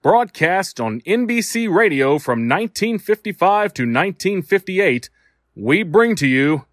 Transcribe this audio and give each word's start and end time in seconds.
broadcast 0.00 0.78
on 0.78 1.00
NBC 1.00 1.68
Radio 1.68 2.20
from 2.20 2.48
1955 2.48 3.74
to 3.74 3.82
1958, 3.82 5.10
we 5.56 5.82
bring 5.82 6.14
to 6.14 6.26
you 6.28 6.66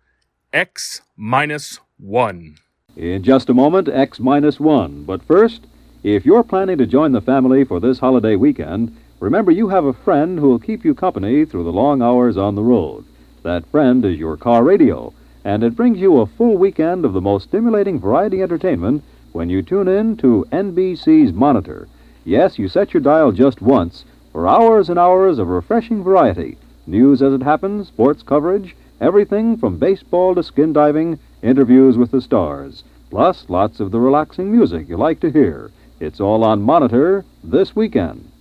X 0.53 1.01
minus 1.17 1.79
1. 1.97 2.55
In 2.95 3.23
just 3.23 3.49
a 3.49 3.53
moment, 3.53 3.89
X 3.89 4.19
minus 4.19 4.59
one. 4.59 5.05
But 5.05 5.23
first, 5.23 5.65
if 6.03 6.23
you're 6.23 6.43
planning 6.43 6.77
to 6.77 6.85
join 6.85 7.13
the 7.13 7.21
family 7.21 7.63
for 7.63 7.79
this 7.79 7.97
holiday 7.97 8.35
weekend, 8.35 8.95
remember 9.19 9.51
you 9.51 9.69
have 9.69 9.85
a 9.85 9.93
friend 9.93 10.37
who'll 10.37 10.59
keep 10.59 10.85
you 10.85 10.93
company 10.93 11.45
through 11.45 11.63
the 11.63 11.73
long 11.73 12.03
hours 12.03 12.37
on 12.37 12.53
the 12.53 12.63
road. 12.63 13.05
That 13.41 13.65
friend 13.71 14.05
is 14.05 14.19
your 14.19 14.37
car 14.37 14.63
radio, 14.63 15.13
and 15.43 15.63
it 15.63 15.75
brings 15.75 15.97
you 15.97 16.19
a 16.19 16.27
full 16.27 16.57
weekend 16.57 17.03
of 17.03 17.13
the 17.13 17.21
most 17.21 17.45
stimulating 17.45 17.99
variety 17.99 18.43
entertainment 18.43 19.03
when 19.31 19.49
you 19.49 19.63
tune 19.63 19.87
in 19.87 20.15
to 20.17 20.45
NBC's 20.51 21.33
Monitor. 21.33 21.87
Yes, 22.25 22.57
you 22.57 22.67
set 22.67 22.91
your 22.91 23.01
dial 23.01 23.31
just 23.31 23.61
once 23.61 24.03
for 24.31 24.47
hours 24.47 24.89
and 24.89 24.97
hours 24.97 25.37
of 25.37 25.47
refreshing 25.47 26.03
variety. 26.03 26.57
News 26.87 27.21
as 27.21 27.33
it 27.33 27.43
happens, 27.43 27.87
sports 27.87 28.23
coverage, 28.23 28.75
everything 28.99 29.57
from 29.57 29.77
baseball 29.77 30.33
to 30.33 30.41
skin 30.41 30.73
diving, 30.73 31.19
interviews 31.43 31.97
with 31.97 32.09
the 32.09 32.21
stars, 32.21 32.83
plus 33.11 33.45
lots 33.47 33.79
of 33.79 33.91
the 33.91 33.99
relaxing 33.99 34.51
music 34.51 34.89
you 34.89 34.97
like 34.97 35.19
to 35.19 35.31
hear. 35.31 35.69
It's 35.99 36.19
all 36.19 36.43
on 36.43 36.63
Monitor 36.63 37.23
this 37.43 37.75
weekend. 37.75 38.31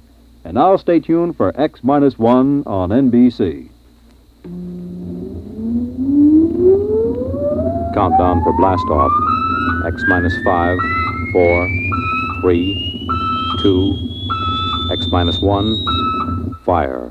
And 0.45 0.55
now 0.55 0.77
stay 0.77 0.99
tuned 0.99 1.37
for 1.37 1.59
X 1.61 1.85
minus 1.85 2.19
one 2.19 2.63
on 2.67 2.89
NBC. 2.89 3.69
Countdown 7.95 8.43
for 8.43 8.53
blast 8.55 8.85
off. 8.91 9.13
X 9.87 10.03
minus 10.09 10.35
five, 10.43 10.79
four, 11.33 11.69
three, 12.41 12.94
two, 13.65 13.97
X 14.93 15.07
minus 15.07 15.41
one, 15.41 16.55
fire. 16.67 17.11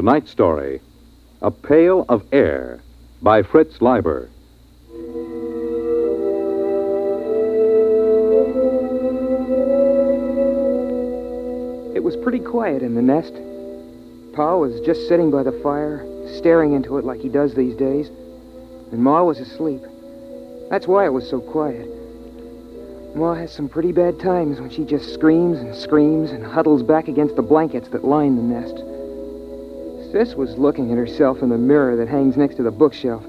Tonight's 0.00 0.30
story 0.30 0.80
A 1.42 1.50
Pail 1.50 2.06
of 2.08 2.24
Air 2.32 2.80
by 3.20 3.42
Fritz 3.42 3.82
Leiber. 3.82 4.30
It 11.94 12.02
was 12.02 12.16
pretty 12.16 12.38
quiet 12.38 12.82
in 12.82 12.94
the 12.94 13.02
nest. 13.02 13.34
Pa 14.32 14.56
was 14.56 14.80
just 14.86 15.06
sitting 15.06 15.30
by 15.30 15.42
the 15.42 15.52
fire, 15.62 16.02
staring 16.38 16.72
into 16.72 16.96
it 16.96 17.04
like 17.04 17.20
he 17.20 17.28
does 17.28 17.52
these 17.52 17.76
days, 17.76 18.08
and 18.92 19.04
Ma 19.04 19.22
was 19.22 19.38
asleep. 19.38 19.82
That's 20.70 20.86
why 20.86 21.04
it 21.04 21.12
was 21.12 21.28
so 21.28 21.42
quiet. 21.42 21.86
Ma 23.14 23.34
has 23.34 23.52
some 23.52 23.68
pretty 23.68 23.92
bad 23.92 24.18
times 24.18 24.60
when 24.60 24.70
she 24.70 24.86
just 24.86 25.12
screams 25.12 25.58
and 25.58 25.76
screams 25.76 26.30
and 26.30 26.42
huddles 26.42 26.82
back 26.82 27.06
against 27.06 27.36
the 27.36 27.42
blankets 27.42 27.90
that 27.90 28.02
line 28.02 28.36
the 28.36 28.42
nest. 28.42 28.82
Sis 30.12 30.34
was 30.34 30.58
looking 30.58 30.90
at 30.90 30.98
herself 30.98 31.42
in 31.42 31.50
the 31.50 31.58
mirror 31.58 31.96
that 31.96 32.08
hangs 32.08 32.36
next 32.36 32.56
to 32.56 32.62
the 32.62 32.70
bookshelf. 32.70 33.22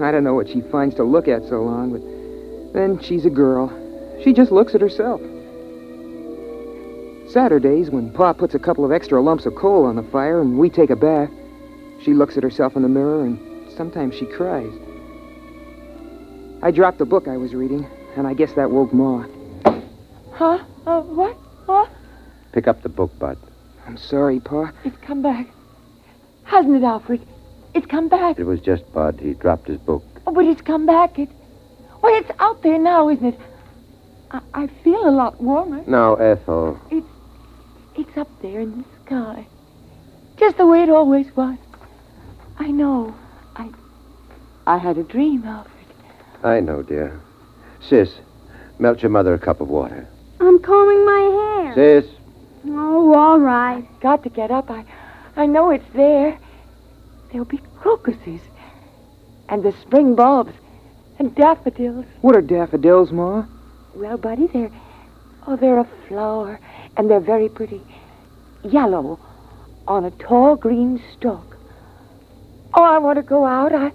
I 0.00 0.10
don't 0.10 0.24
know 0.24 0.34
what 0.34 0.48
she 0.48 0.62
finds 0.62 0.94
to 0.96 1.04
look 1.04 1.28
at 1.28 1.42
so 1.44 1.62
long, 1.62 1.92
but 1.92 2.72
then 2.72 2.98
she's 3.00 3.26
a 3.26 3.30
girl. 3.30 3.70
She 4.22 4.32
just 4.32 4.50
looks 4.50 4.74
at 4.74 4.80
herself. 4.80 5.20
Saturdays, 7.28 7.90
when 7.90 8.10
Pa 8.12 8.32
puts 8.32 8.54
a 8.54 8.58
couple 8.58 8.84
of 8.84 8.92
extra 8.92 9.20
lumps 9.20 9.44
of 9.44 9.54
coal 9.54 9.84
on 9.84 9.96
the 9.96 10.02
fire 10.04 10.40
and 10.40 10.58
we 10.58 10.70
take 10.70 10.90
a 10.90 10.96
bath, 10.96 11.30
she 12.02 12.14
looks 12.14 12.36
at 12.36 12.42
herself 12.42 12.76
in 12.76 12.82
the 12.82 12.88
mirror 12.88 13.24
and 13.24 13.38
sometimes 13.76 14.14
she 14.14 14.26
cries. 14.26 14.72
I 16.62 16.70
dropped 16.70 16.98
the 16.98 17.04
book 17.04 17.28
I 17.28 17.36
was 17.36 17.54
reading, 17.54 17.86
and 18.16 18.26
I 18.26 18.32
guess 18.32 18.54
that 18.54 18.70
woke 18.70 18.94
Ma. 18.94 19.26
Huh? 20.32 20.64
Uh, 20.86 21.02
what? 21.02 21.34
What? 21.66 21.90
Pick 22.52 22.66
up 22.66 22.82
the 22.82 22.88
book, 22.88 23.16
Bud. 23.18 23.36
I'm 23.86 23.98
sorry, 23.98 24.40
Pa. 24.40 24.72
It's 24.84 24.96
come 24.98 25.20
back. 25.20 25.46
Hasn't 26.46 26.76
it, 26.76 26.84
Alfred? 26.84 27.20
It's 27.74 27.86
come 27.86 28.08
back. 28.08 28.38
It 28.38 28.44
was 28.44 28.60
just 28.60 28.90
Bud. 28.92 29.20
He 29.20 29.34
dropped 29.34 29.68
his 29.68 29.78
book. 29.78 30.02
Oh, 30.26 30.32
but 30.32 30.44
it's 30.46 30.62
come 30.62 30.86
back. 30.86 31.18
It. 31.18 31.28
Well, 32.02 32.14
it's 32.18 32.30
out 32.38 32.62
there 32.62 32.78
now, 32.78 33.08
isn't 33.10 33.26
it? 33.34 33.40
I, 34.30 34.40
I 34.54 34.66
feel 34.82 35.08
a 35.08 35.10
lot 35.10 35.40
warmer. 35.42 35.82
Now, 35.86 36.14
Ethel. 36.14 36.80
It's. 36.90 37.06
It's 37.96 38.16
up 38.16 38.28
there 38.42 38.60
in 38.60 38.78
the 38.78 38.84
sky. 39.04 39.46
Just 40.38 40.56
the 40.58 40.66
way 40.66 40.82
it 40.82 40.90
always 40.90 41.34
was. 41.36 41.58
I 42.58 42.70
know. 42.70 43.14
I. 43.56 43.70
I 44.66 44.78
had 44.78 44.98
a 44.98 45.02
dream, 45.02 45.44
Alfred. 45.44 45.72
I 46.44 46.60
know, 46.60 46.82
dear. 46.82 47.20
Sis, 47.80 48.10
melt 48.78 49.02
your 49.02 49.10
mother 49.10 49.34
a 49.34 49.38
cup 49.38 49.60
of 49.60 49.68
water. 49.68 50.06
I'm 50.40 50.58
combing 50.60 51.04
my 51.06 51.62
hair. 51.64 51.74
Sis, 51.74 52.10
Oh, 52.68 53.14
all 53.14 53.38
right. 53.38 53.86
Got 54.00 54.22
to 54.24 54.28
get 54.28 54.50
up. 54.50 54.70
I. 54.70 54.84
I 55.36 55.46
know 55.46 55.70
it's 55.70 55.92
there. 55.94 56.38
There'll 57.30 57.44
be 57.44 57.60
crocuses. 57.78 58.40
And 59.48 59.62
the 59.62 59.72
spring 59.82 60.14
bulbs. 60.14 60.52
And 61.18 61.34
daffodils. 61.34 62.06
What 62.20 62.36
are 62.36 62.42
daffodils, 62.42 63.12
Ma? 63.12 63.46
Well, 63.94 64.18
Buddy, 64.18 64.48
they're. 64.48 64.70
Oh, 65.46 65.56
they're 65.56 65.78
a 65.78 65.88
flower. 66.08 66.58
And 66.96 67.10
they're 67.10 67.20
very 67.20 67.48
pretty. 67.48 67.82
Yellow. 68.64 69.20
On 69.86 70.04
a 70.04 70.10
tall 70.10 70.56
green 70.56 71.02
stalk. 71.12 71.56
Oh, 72.74 72.82
I 72.82 72.98
want 72.98 73.16
to 73.16 73.22
go 73.22 73.44
out. 73.44 73.72
I. 73.74 73.92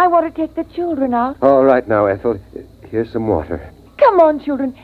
I 0.00 0.06
want 0.06 0.34
to 0.34 0.40
take 0.40 0.54
the 0.54 0.64
children 0.74 1.12
out. 1.12 1.36
all 1.42 1.62
right 1.62 1.86
now, 1.86 2.06
Ethel. 2.06 2.40
Here's 2.88 3.12
some 3.12 3.28
water. 3.28 3.70
Come 3.98 4.18
on, 4.18 4.42
children. 4.42 4.74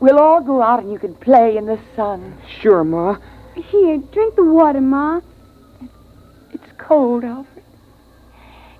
We'll 0.00 0.18
all 0.18 0.42
go 0.42 0.60
out 0.60 0.82
and 0.82 0.92
you 0.92 0.98
can 0.98 1.14
play 1.14 1.56
in 1.56 1.64
the 1.64 1.80
sun. 1.96 2.36
Sure, 2.60 2.84
Ma. 2.84 3.16
Here, 3.54 3.96
drink 4.12 4.36
the 4.36 4.44
water, 4.44 4.82
Ma. 4.82 5.20
It's 6.86 6.90
cold, 6.90 7.24
Alfred. 7.24 7.64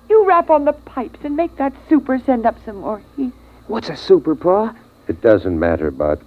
You 0.09 0.25
rap 0.25 0.49
on 0.49 0.63
the 0.63 0.71
pipes 0.71 1.19
and 1.25 1.35
make 1.35 1.57
that 1.57 1.73
super 1.89 2.17
send 2.19 2.45
up 2.45 2.55
some 2.63 2.77
more 2.77 3.01
heat. 3.17 3.33
What's 3.67 3.89
a 3.89 3.97
super, 3.97 4.33
Pa? 4.33 4.73
It 5.09 5.21
doesn't 5.21 5.59
matter, 5.59 5.91
Bud. 5.91 6.21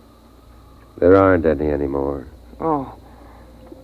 There 0.98 1.16
aren't 1.16 1.46
any 1.46 1.70
anymore. 1.70 2.26
Oh, 2.60 2.98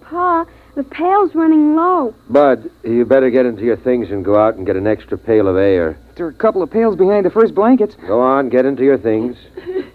Pa, 0.03 0.45
the 0.75 0.83
pail's 0.83 1.35
running 1.35 1.75
low. 1.75 2.15
Bud, 2.29 2.71
you 2.85 3.07
better 3.07 3.31
get 3.31 3.47
into 3.47 3.65
your 3.65 3.79
things 3.79 4.11
and 4.11 4.23
go 4.23 4.39
out 4.39 4.57
and 4.57 4.67
get 4.67 4.77
an 4.77 4.87
extra 4.87 5.17
pail 5.17 5.49
of 5.49 5.57
air. 5.57 5.99
there 6.17 6.27
are 6.27 6.29
a 6.29 6.35
couple 6.35 6.63
of 6.63 6.71
pails 6.71 6.97
behind 6.97 7.25
the 7.25 7.31
first 7.31 7.55
blankets. 7.55 7.97
Go 8.07 8.21
on, 8.21 8.51
get 8.51 8.67
into 8.67 8.85
your 8.85 8.99
things. 8.99 9.39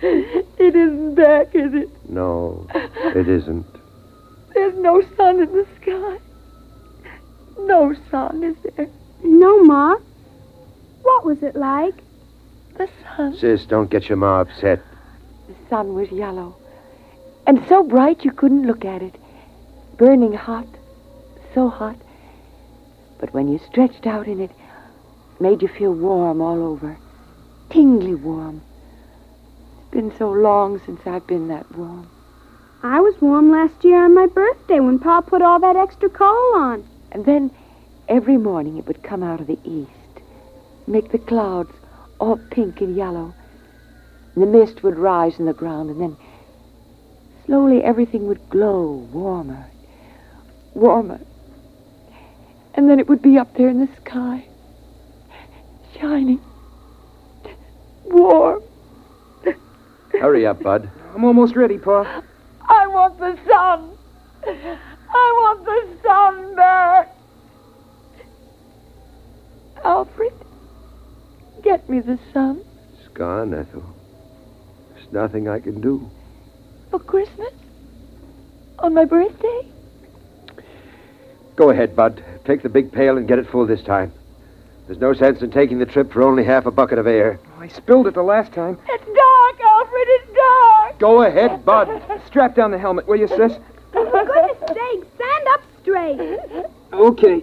It 0.00 0.76
isn't 0.76 1.14
back, 1.16 1.54
is 1.56 1.74
it? 1.74 1.88
No, 2.08 2.68
it 2.72 3.28
isn't. 3.28 3.66
There's 4.54 4.78
no 4.78 5.02
sun 5.16 5.40
in 5.40 5.52
the 5.52 5.66
sky. 5.80 6.18
No 7.60 7.94
sun, 8.10 8.44
is 8.44 8.56
there? 8.76 8.88
No, 9.22 9.62
Ma. 9.62 9.96
What 11.02 11.24
was 11.24 11.42
it 11.42 11.56
like? 11.56 11.94
The 12.76 12.88
sun. 13.16 13.36
Sis, 13.36 13.66
don't 13.66 13.90
get 13.90 14.08
your 14.08 14.16
ma 14.16 14.40
upset. 14.40 14.80
The 15.48 15.54
sun 15.68 15.94
was 15.94 16.10
yellow. 16.12 16.56
And 17.46 17.66
so 17.68 17.82
bright 17.82 18.24
you 18.24 18.30
couldn't 18.30 18.66
look 18.66 18.84
at 18.84 19.02
it. 19.02 19.16
Burning 19.96 20.34
hot. 20.34 20.68
So 21.54 21.68
hot. 21.68 21.96
But 23.18 23.34
when 23.34 23.48
you 23.48 23.58
stretched 23.58 24.06
out 24.06 24.28
in 24.28 24.40
it, 24.40 24.50
it 24.50 25.40
made 25.40 25.62
you 25.62 25.68
feel 25.68 25.92
warm 25.92 26.40
all 26.40 26.62
over. 26.62 26.98
Tingly 27.70 28.14
warm. 28.14 28.62
It's 29.80 29.90
been 29.90 30.16
so 30.16 30.30
long 30.30 30.80
since 30.86 31.00
I've 31.06 31.26
been 31.26 31.48
that 31.48 31.74
warm. 31.76 32.08
I 32.82 33.00
was 33.00 33.20
warm 33.20 33.50
last 33.50 33.82
year 33.82 34.04
on 34.04 34.14
my 34.14 34.26
birthday 34.26 34.78
when 34.78 35.00
Pa 35.00 35.20
put 35.20 35.42
all 35.42 35.58
that 35.58 35.74
extra 35.74 36.08
coal 36.08 36.54
on. 36.54 36.88
And 37.12 37.24
then 37.24 37.50
every 38.08 38.36
morning 38.36 38.76
it 38.78 38.86
would 38.86 39.02
come 39.02 39.22
out 39.22 39.40
of 39.40 39.46
the 39.46 39.58
east, 39.64 39.90
make 40.86 41.10
the 41.12 41.18
clouds 41.18 41.72
all 42.18 42.36
pink 42.50 42.80
and 42.80 42.96
yellow. 42.96 43.34
And 44.34 44.42
the 44.42 44.58
mist 44.58 44.82
would 44.82 44.96
rise 44.98 45.38
in 45.38 45.46
the 45.46 45.52
ground, 45.52 45.90
and 45.90 46.00
then 46.00 46.16
slowly 47.46 47.82
everything 47.82 48.26
would 48.26 48.48
glow 48.50 49.08
warmer, 49.12 49.66
warmer. 50.74 51.20
And 52.74 52.88
then 52.88 53.00
it 53.00 53.08
would 53.08 53.22
be 53.22 53.38
up 53.38 53.56
there 53.56 53.68
in 53.68 53.80
the 53.80 53.88
sky, 53.96 54.46
shining, 55.98 56.40
warm. 58.04 58.60
Hurry 60.12 60.46
up, 60.46 60.62
Bud. 60.62 60.90
I'm 61.14 61.24
almost 61.24 61.56
ready, 61.56 61.78
Pa. 61.78 62.22
I 62.68 62.86
want 62.86 63.18
the 63.18 63.38
sun. 63.46 64.88
I 65.10 65.32
want 65.42 65.64
the 65.64 66.08
sun 66.08 66.54
back. 66.56 67.14
Alfred, 69.84 70.32
get 71.62 71.88
me 71.88 72.00
the 72.00 72.18
sun 72.32 72.62
It's 72.98 73.08
gone, 73.14 73.54
Ethel. 73.54 73.84
There's 74.94 75.12
nothing 75.12 75.48
I 75.48 75.60
can 75.60 75.80
do. 75.80 76.10
for 76.90 76.98
Christmas. 76.98 77.52
On 78.80 78.94
my 78.94 79.04
birthday. 79.04 79.66
Go 81.56 81.70
ahead, 81.70 81.96
Bud. 81.96 82.22
Take 82.44 82.62
the 82.62 82.68
big 82.68 82.92
pail 82.92 83.16
and 83.16 83.26
get 83.26 83.38
it 83.38 83.48
full 83.50 83.66
this 83.66 83.82
time. 83.82 84.12
There's 84.86 85.00
no 85.00 85.12
sense 85.12 85.42
in 85.42 85.50
taking 85.50 85.78
the 85.78 85.86
trip 85.86 86.12
for 86.12 86.22
only 86.22 86.44
half 86.44 86.66
a 86.66 86.70
bucket 86.70 86.98
of 86.98 87.06
air. 87.06 87.38
I 87.58 87.68
spilled 87.68 88.06
it 88.06 88.14
the 88.14 88.22
last 88.22 88.52
time. 88.52 88.78
It's 88.88 89.04
dark, 89.04 89.60
Alfred. 89.60 90.06
It's 90.08 90.32
dark. 90.34 90.98
Go 90.98 91.22
ahead, 91.22 91.64
Bud. 91.64 91.88
Strap 92.26 92.54
down 92.54 92.70
the 92.70 92.78
helmet, 92.78 93.06
will 93.08 93.18
you, 93.18 93.28
sis? 93.28 93.52
For 95.98 96.14
goodness 96.14 96.40
sake, 96.48 96.48
stand 96.48 96.64
up 96.64 97.18
straight. 97.18 97.42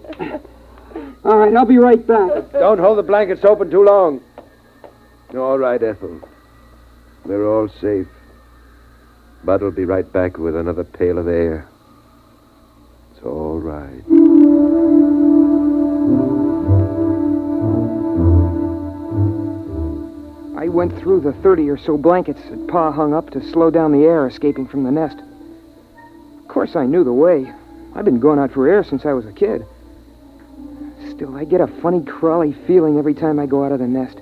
All 1.24 1.36
right, 1.38 1.54
I'll 1.56 1.64
be 1.64 1.78
right 1.78 2.04
back. 2.06 2.52
Don't 2.52 2.78
hold 2.78 2.98
the 2.98 3.02
blankets 3.02 3.44
open 3.44 3.70
too 3.70 3.84
long. 3.84 4.20
All 5.34 5.58
right, 5.58 5.82
Ethel. 5.82 6.20
We're 7.24 7.46
all 7.46 7.68
safe. 7.68 8.06
Bud'll 9.44 9.70
be 9.70 9.84
right 9.84 10.10
back 10.12 10.38
with 10.38 10.56
another 10.56 10.84
pail 10.84 11.18
of 11.18 11.28
air. 11.28 11.68
It's 13.12 13.22
all 13.24 13.58
right. 13.58 14.02
I 20.58 20.68
went 20.68 20.98
through 20.98 21.20
the 21.20 21.32
30 21.42 21.68
or 21.68 21.76
so 21.76 21.96
blankets 21.98 22.40
that 22.48 22.66
Pa 22.68 22.90
hung 22.90 23.12
up 23.14 23.30
to 23.30 23.40
slow 23.52 23.70
down 23.70 23.92
the 23.92 24.04
air 24.04 24.26
escaping 24.26 24.66
from 24.66 24.84
the 24.84 24.90
nest. 24.90 25.18
Of 26.40 26.48
course, 26.48 26.74
I 26.76 26.86
knew 26.86 27.04
the 27.04 27.12
way. 27.12 27.52
I've 27.96 28.04
been 28.04 28.20
going 28.20 28.38
out 28.38 28.52
for 28.52 28.68
air 28.68 28.84
since 28.84 29.06
I 29.06 29.14
was 29.14 29.24
a 29.24 29.32
kid. 29.32 29.64
Still, 31.08 31.34
I 31.34 31.44
get 31.44 31.62
a 31.62 31.66
funny, 31.66 32.04
crawly 32.04 32.52
feeling 32.66 32.98
every 32.98 33.14
time 33.14 33.38
I 33.38 33.46
go 33.46 33.64
out 33.64 33.72
of 33.72 33.78
the 33.78 33.86
nest. 33.86 34.18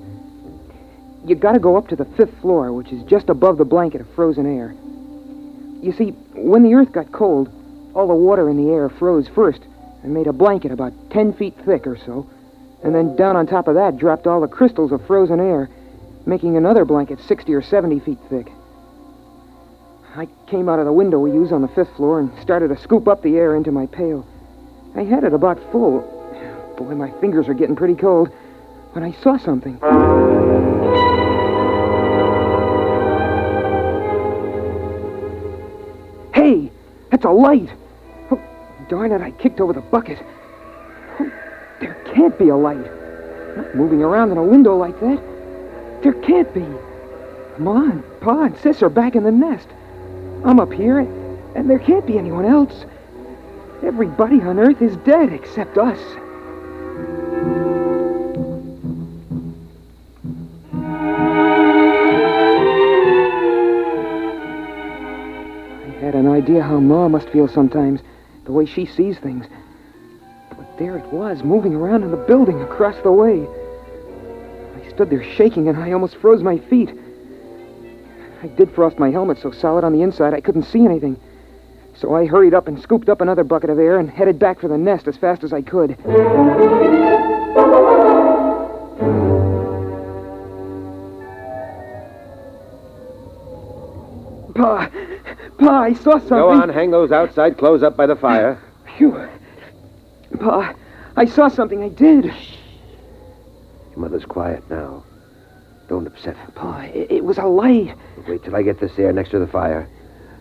You 1.25 1.35
gotta 1.35 1.59
go 1.59 1.76
up 1.76 1.88
to 1.88 1.97
the 1.97 2.05
fifth 2.05 2.38
floor, 2.41 2.73
which 2.73 2.93
is 2.93 3.03
just 3.03 3.31
above 3.31 3.59
the 3.59 3.65
blanket 3.65 4.00
of 4.00 4.09
frozen 4.15 4.47
air. 4.47 4.76
You 5.82 5.93
see, 5.93 6.11
when 6.35 6.62
the 6.62 6.75
earth 6.75 6.93
got 6.93 7.11
cold, 7.11 7.50
all 7.94 8.06
the 8.06 8.15
water 8.15 8.49
in 8.49 8.65
the 8.65 8.73
air 8.73 8.88
froze 8.88 9.26
first 9.26 9.62
and 10.05 10.15
made 10.15 10.29
a 10.29 10.32
blanket 10.32 10.71
about 10.71 10.93
10 11.11 11.32
feet 11.32 11.56
thick 11.65 11.85
or 11.88 11.97
so. 11.97 12.31
And 12.85 12.94
then 12.94 13.17
down 13.17 13.35
on 13.35 13.49
top 13.49 13.67
of 13.67 13.75
that 13.75 13.97
dropped 13.97 14.29
all 14.29 14.41
the 14.41 14.47
crystals 14.47 14.93
of 14.93 15.05
frozen 15.05 15.41
air, 15.41 15.69
making 16.26 16.56
another 16.56 16.85
blanket 16.85 17.19
60 17.21 17.53
or 17.53 17.62
70 17.62 17.99
feet 18.00 18.19
thick. 18.31 18.53
I 20.16 20.28
came 20.46 20.69
out 20.69 20.78
of 20.78 20.84
the 20.84 20.93
window 20.93 21.19
we 21.19 21.32
use 21.32 21.50
on 21.50 21.61
the 21.61 21.69
fifth 21.69 21.96
floor 21.96 22.20
and 22.20 22.31
started 22.40 22.69
to 22.69 22.76
scoop 22.81 23.08
up 23.08 23.20
the 23.22 23.37
air 23.37 23.56
into 23.56 23.72
my 23.72 23.87
pail. 23.87 24.25
I 24.94 25.02
had 25.02 25.25
it 25.25 25.34
about 25.34 25.58
full. 25.72 26.02
Boy, 26.78 26.94
my 26.94 27.11
fingers 27.20 27.49
are 27.49 27.55
getting 27.55 27.75
pretty 27.75 27.96
cold 27.96 28.28
when 28.93 29.02
I 29.02 29.11
saw 29.11 29.37
something. 29.37 29.75
Hey, 36.32 36.70
that's 37.11 37.25
a 37.25 37.31
light. 37.31 37.70
Oh, 38.31 38.40
darn 38.88 39.11
it, 39.11 39.20
I 39.20 39.32
kicked 39.32 39.61
over 39.61 39.72
the 39.72 39.81
bucket. 39.81 40.25
Oh, 41.19 41.32
there 41.81 41.94
can't 42.14 42.38
be 42.38 42.50
a 42.50 42.56
light. 42.56 42.87
Not 43.56 43.75
moving 43.75 44.00
around 44.00 44.31
in 44.31 44.37
a 44.37 44.44
window 44.44 44.76
like 44.76 45.00
that. 45.00 45.20
There 46.05 46.14
can't 46.22 46.55
be. 46.55 46.66
Ma 47.58 47.82
and 47.82 48.05
Pa 48.20 48.44
and 48.44 48.56
Sis 48.58 48.81
are 48.81 48.88
back 48.88 49.16
in 49.16 49.25
the 49.25 49.32
nest. 49.32 49.66
I'm 50.44 50.61
up 50.61 50.73
here, 50.73 50.99
and 50.99 51.70
there 51.70 51.79
can't 51.79 52.06
be 52.06 52.19
anyone 52.19 52.44
else. 52.44 52.85
Everybody 53.82 54.43
on 54.43 54.58
Earth 54.58 54.82
is 54.82 54.94
dead 54.99 55.32
except 55.32 55.79
us. 55.79 55.99
I 65.82 66.05
had 66.05 66.14
an 66.14 66.29
idea 66.29 66.62
how 66.62 66.79
Ma 66.79 67.08
must 67.08 67.31
feel 67.31 67.49
sometimes, 67.49 68.00
the 68.44 68.52
way 68.52 68.67
she 68.67 68.85
sees 68.85 69.19
things. 69.19 69.47
But 70.50 70.79
there 70.79 70.99
it 70.99 71.06
was, 71.06 71.43
moving 71.43 71.75
around 71.75 72.02
in 72.02 72.11
the 72.11 72.19
building 72.19 72.61
across 72.61 73.00
the 73.02 73.12
way. 73.12 73.47
I 74.76 74.88
stood 74.90 75.08
there 75.08 75.25
shaking, 75.25 75.69
and 75.69 75.79
I 75.79 75.93
almost 75.93 76.17
froze 76.17 76.43
my 76.43 76.58
feet. 76.58 76.93
I 78.44 78.49
did 78.49 78.70
frost 78.75 78.99
my 78.99 79.11
helmet 79.11 79.38
so 79.41 79.50
solid 79.50 79.85
on 79.85 79.94
the 79.94 80.02
inside 80.02 80.35
I 80.35 80.41
couldn't 80.43 80.64
see 80.64 80.85
anything. 80.85 81.19
So 81.95 82.14
I 82.14 82.26
hurried 82.26 82.52
up 82.52 82.68
and 82.68 82.78
scooped 82.78 83.09
up 83.09 83.23
another 83.23 83.42
bucket 83.42 83.71
of 83.71 83.78
air 83.78 83.99
and 83.99 84.11
headed 84.11 84.38
back 84.38 84.61
for 84.61 84.68
the 84.68 84.76
nest 84.76 85.09
as 85.09 85.16
fast 85.16 85.45
as 85.45 85.54
I 85.54 85.62
could. 85.62 85.97
Pa, 94.54 94.90
Pa, 95.59 95.80
I 95.80 95.95
saw 95.95 96.18
something. 96.18 96.28
Go 96.28 96.50
on, 96.50 96.68
hang 96.68 96.90
those 96.90 97.12
outside 97.12 97.57
clothes 97.57 97.83
up 97.83 97.97
by 97.97 98.04
the 98.04 98.16
fire. 98.16 98.61
Phew. 98.99 99.26
Pa, 100.38 100.75
I 101.16 101.25
saw 101.25 101.49
something. 101.49 101.83
I 101.83 101.88
did. 101.88 102.26
Shh. 102.26 102.57
Your 103.92 104.00
mother's 104.00 104.26
quiet 104.26 104.68
now. 104.68 105.02
Don't 105.88 106.07
upset 106.07 106.37
her. 106.37 106.50
Pa, 106.53 106.81
it, 106.83 107.11
it 107.11 107.25
was 107.25 107.38
a 107.38 107.45
light. 107.45 107.97
Wait 108.26 108.43
till 108.43 108.57
I 108.57 108.62
get 108.62 108.81
this 108.81 108.99
air 108.99 109.12
next 109.12 109.31
to 109.31 109.38
the 109.38 109.47
fire. 109.47 109.88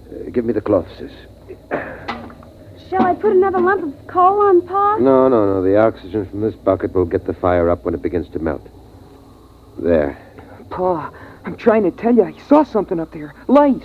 Uh, 0.08 0.30
give 0.30 0.46
me 0.46 0.54
the 0.54 0.62
cloth, 0.62 0.88
sis. 0.98 1.12
Shall 2.90 3.06
I 3.06 3.16
put 3.16 3.32
another 3.32 3.60
lump 3.60 3.84
of 3.84 4.08
coal 4.08 4.42
on 4.42 4.66
Pa? 4.68 4.98
No, 4.98 5.28
no, 5.28 5.46
no. 5.46 5.64
The 5.64 5.78
oxygen 5.78 6.30
from 6.30 6.42
this 6.42 6.56
bucket 6.56 6.94
will 6.94 7.06
get 7.06 7.26
the 7.26 7.34
fire 7.34 7.70
up 7.70 7.84
when 7.84 7.94
it 7.94 8.02
begins 8.02 8.30
to 8.30 8.40
melt. 8.40 8.68
There. 9.80 10.18
Pa, 10.70 11.12
I'm 11.44 11.58
trying 11.58 11.84
to 11.84 11.92
tell 11.92 12.16
you, 12.16 12.24
I 12.24 12.38
saw 12.48 12.64
something 12.64 13.00
up 13.00 13.12
there. 13.12 13.34
Light. 13.48 13.84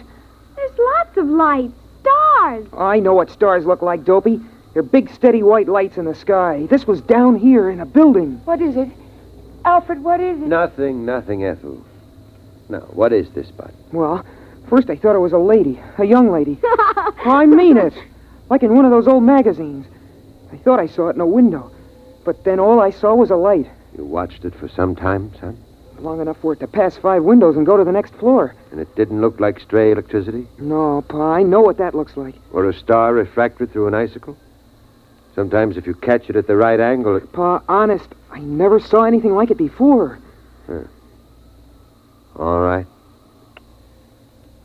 There's 0.57 0.79
lots 0.97 1.17
of 1.17 1.27
light. 1.27 1.73
Stars. 2.01 2.67
I 2.77 3.01
know 3.01 3.15
what 3.15 3.31
stars 3.31 3.67
look 3.67 3.83
like, 3.83 4.05
Dopey. 4.05 4.41
They're 4.73 4.83
big, 4.83 5.11
steady 5.11 5.43
white 5.43 5.69
lights 5.69 5.97
in 5.97 6.05
the 6.05 6.15
sky. 6.15 6.67
This 6.71 6.87
was 6.87 7.01
down 7.01 7.37
here 7.37 7.71
in 7.71 7.81
a 7.81 7.87
building. 7.87 8.41
What 8.45 8.61
is 8.61 8.77
it? 8.77 8.89
Alfred, 9.69 10.03
what 10.03 10.19
is 10.19 10.41
it? 10.41 10.47
Nothing, 10.47 11.05
nothing, 11.05 11.45
Ethel. 11.45 11.85
Now, 12.71 12.81
what 13.01 13.13
is 13.13 13.29
this, 13.33 13.51
Bud? 13.51 13.71
Well, 13.93 14.25
first 14.67 14.89
I 14.89 14.97
thought 14.97 15.15
it 15.15 15.19
was 15.19 15.35
a 15.35 15.39
lady, 15.39 15.79
a 15.99 16.07
young 16.07 16.33
lady. 16.33 16.59
I 16.65 17.45
mean 17.45 17.77
it. 17.77 17.93
Like 18.49 18.63
in 18.63 18.75
one 18.75 18.87
of 18.87 18.91
those 18.91 19.07
old 19.07 19.25
magazines. 19.25 19.87
I 20.51 20.57
thought 20.57 20.81
I 20.81 20.87
saw 20.87 21.09
it 21.09 21.17
in 21.17 21.21
a 21.21 21.27
window. 21.27 21.71
But 22.25 22.45
then 22.45 22.59
all 22.59 22.81
I 22.81 22.91
saw 22.91 23.15
was 23.15 23.31
a 23.31 23.37
light. 23.37 23.67
You 23.95 24.07
watched 24.07 24.47
it 24.47 24.55
for 24.55 24.69
some 24.69 24.97
time, 24.97 25.35
son? 25.39 25.63
Long 25.99 26.23
enough 26.23 26.39
for 26.41 26.55
it 26.55 26.61
to 26.61 26.67
pass 26.67 26.97
five 26.97 27.23
windows 27.23 27.57
and 27.57 27.67
go 27.67 27.77
to 27.77 27.85
the 27.85 27.93
next 27.93 28.15
floor. 28.15 28.55
And 28.71 28.81
it 28.81 28.97
didn't 28.97 29.21
look 29.21 29.39
like 29.39 29.61
stray 29.61 29.93
electricity? 29.93 30.49
No, 30.59 31.05
Pa, 31.07 31.35
I 31.35 31.43
know 31.43 31.61
what 31.61 31.77
that 31.77 31.95
looks 31.95 32.17
like. 32.17 32.37
Or 32.53 32.67
a 32.71 32.73
star 32.73 33.13
refracted 33.13 33.71
through 33.73 33.89
an 33.89 33.95
icicle? 33.95 34.39
Sometimes 35.39 35.77
if 35.77 35.87
you 35.87 35.95
catch 35.95 36.29
it 36.29 36.35
at 36.35 36.49
the 36.49 36.57
right 36.57 36.81
angle, 36.81 37.15
it... 37.15 37.31
Pa, 37.33 37.63
honest, 37.69 38.09
I 38.33 38.41
never 38.41 38.81
saw 38.81 39.05
anything 39.05 39.37
like 39.37 39.53
it 39.53 39.57
before. 39.57 40.19
Huh. 40.67 40.81
All 42.35 42.59
right. 42.59 42.85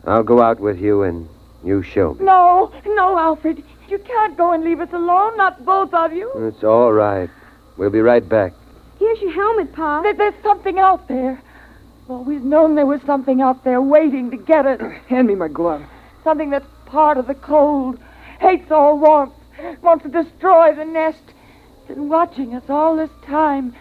I'll 0.07 0.23
go 0.23 0.41
out 0.41 0.59
with 0.59 0.79
you 0.79 1.03
and 1.03 1.29
you 1.63 1.83
show 1.83 2.15
me. 2.15 2.25
No, 2.25 2.71
no, 2.87 3.19
Alfred. 3.19 3.63
You 3.87 3.99
can't 3.99 4.35
go 4.35 4.51
and 4.51 4.63
leave 4.63 4.79
us 4.79 4.91
alone, 4.91 5.37
not 5.37 5.63
both 5.63 5.93
of 5.93 6.11
you. 6.11 6.31
It's 6.37 6.63
all 6.63 6.91
right. 6.91 7.29
We'll 7.77 7.91
be 7.91 8.01
right 8.01 8.27
back. 8.27 8.53
Here's 8.97 9.21
your 9.21 9.31
helmet, 9.31 9.73
Pa. 9.73 10.01
There- 10.01 10.15
There's 10.15 10.41
something 10.41 10.79
out 10.79 11.07
there. 11.07 11.39
I've 12.05 12.09
always 12.09 12.41
known 12.41 12.73
there 12.73 12.87
was 12.87 13.01
something 13.03 13.41
out 13.43 13.63
there 13.63 13.79
waiting 13.79 14.31
to 14.31 14.37
get 14.37 14.65
us. 14.65 14.81
Hand 15.07 15.27
me 15.27 15.35
my 15.35 15.49
glove. 15.49 15.83
Something 16.23 16.49
that's 16.49 16.65
part 16.87 17.19
of 17.19 17.27
the 17.27 17.35
cold, 17.35 17.99
hates 18.39 18.71
all 18.71 18.97
warmth, 18.97 19.33
wants 19.81 20.03
to 20.03 20.09
destroy 20.09 20.73
the 20.75 20.85
nest. 20.85 21.21
Been 21.87 22.09
watching 22.09 22.55
us 22.55 22.63
all 22.69 22.95
this 22.95 23.09
time. 23.25 23.75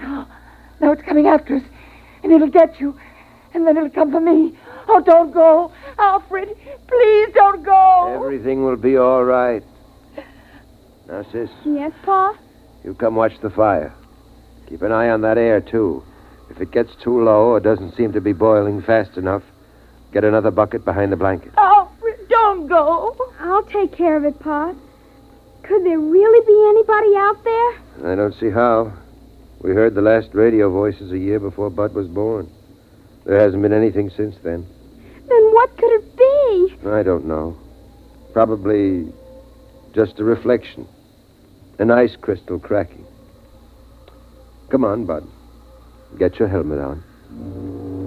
Now, 0.00 0.28
now 0.80 0.92
it's 0.92 1.02
coming 1.02 1.26
after 1.26 1.56
us, 1.56 1.62
and 2.22 2.32
it'll 2.32 2.48
get 2.50 2.80
you, 2.80 2.98
and 3.52 3.66
then 3.66 3.76
it'll 3.76 3.90
come 3.90 4.10
for 4.10 4.20
me. 4.20 4.56
Oh, 4.88 5.00
don't 5.00 5.32
go, 5.32 5.72
Alfred. 5.98 6.48
Please 6.88 7.28
don't 7.34 7.62
go. 7.64 8.12
Everything 8.14 8.64
will 8.64 8.76
be 8.76 8.96
all 8.96 9.24
right. 9.24 9.62
Now, 11.08 11.22
sis, 11.32 11.50
Yes, 11.64 11.92
Pa? 12.04 12.34
you 12.82 12.94
come 12.94 13.14
watch 13.14 13.32
the 13.42 13.50
fire. 13.50 13.94
Keep 14.68 14.82
an 14.82 14.92
eye 14.92 15.10
on 15.10 15.20
that 15.22 15.36
air, 15.38 15.60
too. 15.60 16.02
If 16.50 16.60
it 16.60 16.70
gets 16.70 16.90
too 17.02 17.22
low 17.22 17.48
or 17.48 17.60
doesn't 17.60 17.94
seem 17.96 18.12
to 18.12 18.20
be 18.20 18.32
boiling 18.32 18.80
fast 18.82 19.16
enough, 19.16 19.42
get 20.12 20.24
another 20.24 20.50
bucket 20.50 20.84
behind 20.84 21.12
the 21.12 21.16
blanket. 21.16 21.52
Alfred, 21.56 22.16
don't 22.28 22.66
go. 22.68 23.14
I'll 23.40 23.64
take 23.64 23.96
care 23.96 24.16
of 24.16 24.24
it, 24.24 24.38
Pa. 24.40 24.74
Could 25.66 25.84
there 25.84 25.98
really 25.98 26.46
be 26.46 26.66
anybody 26.68 27.16
out 27.16 27.42
there? 27.42 28.12
I 28.12 28.14
don't 28.14 28.34
see 28.38 28.50
how. 28.50 28.92
We 29.62 29.70
heard 29.70 29.94
the 29.94 30.02
last 30.02 30.34
radio 30.34 30.70
voices 30.70 31.10
a 31.10 31.18
year 31.18 31.40
before 31.40 31.70
Bud 31.70 31.94
was 31.94 32.06
born. 32.06 32.50
There 33.24 33.40
hasn't 33.40 33.62
been 33.62 33.72
anything 33.72 34.10
since 34.10 34.36
then. 34.44 34.66
Then 35.26 35.52
what 35.52 35.74
could 35.78 35.92
it 35.92 36.16
be? 36.16 36.76
I 36.86 37.02
don't 37.02 37.24
know. 37.24 37.56
Probably 38.34 39.10
just 39.94 40.20
a 40.20 40.24
reflection. 40.24 40.86
An 41.78 41.90
ice 41.90 42.14
crystal 42.20 42.58
cracking. 42.58 43.06
Come 44.70 44.84
on, 44.84 45.06
Bud. 45.06 45.26
Get 46.18 46.38
your 46.38 46.48
helmet 46.48 46.78
on. 46.78 48.03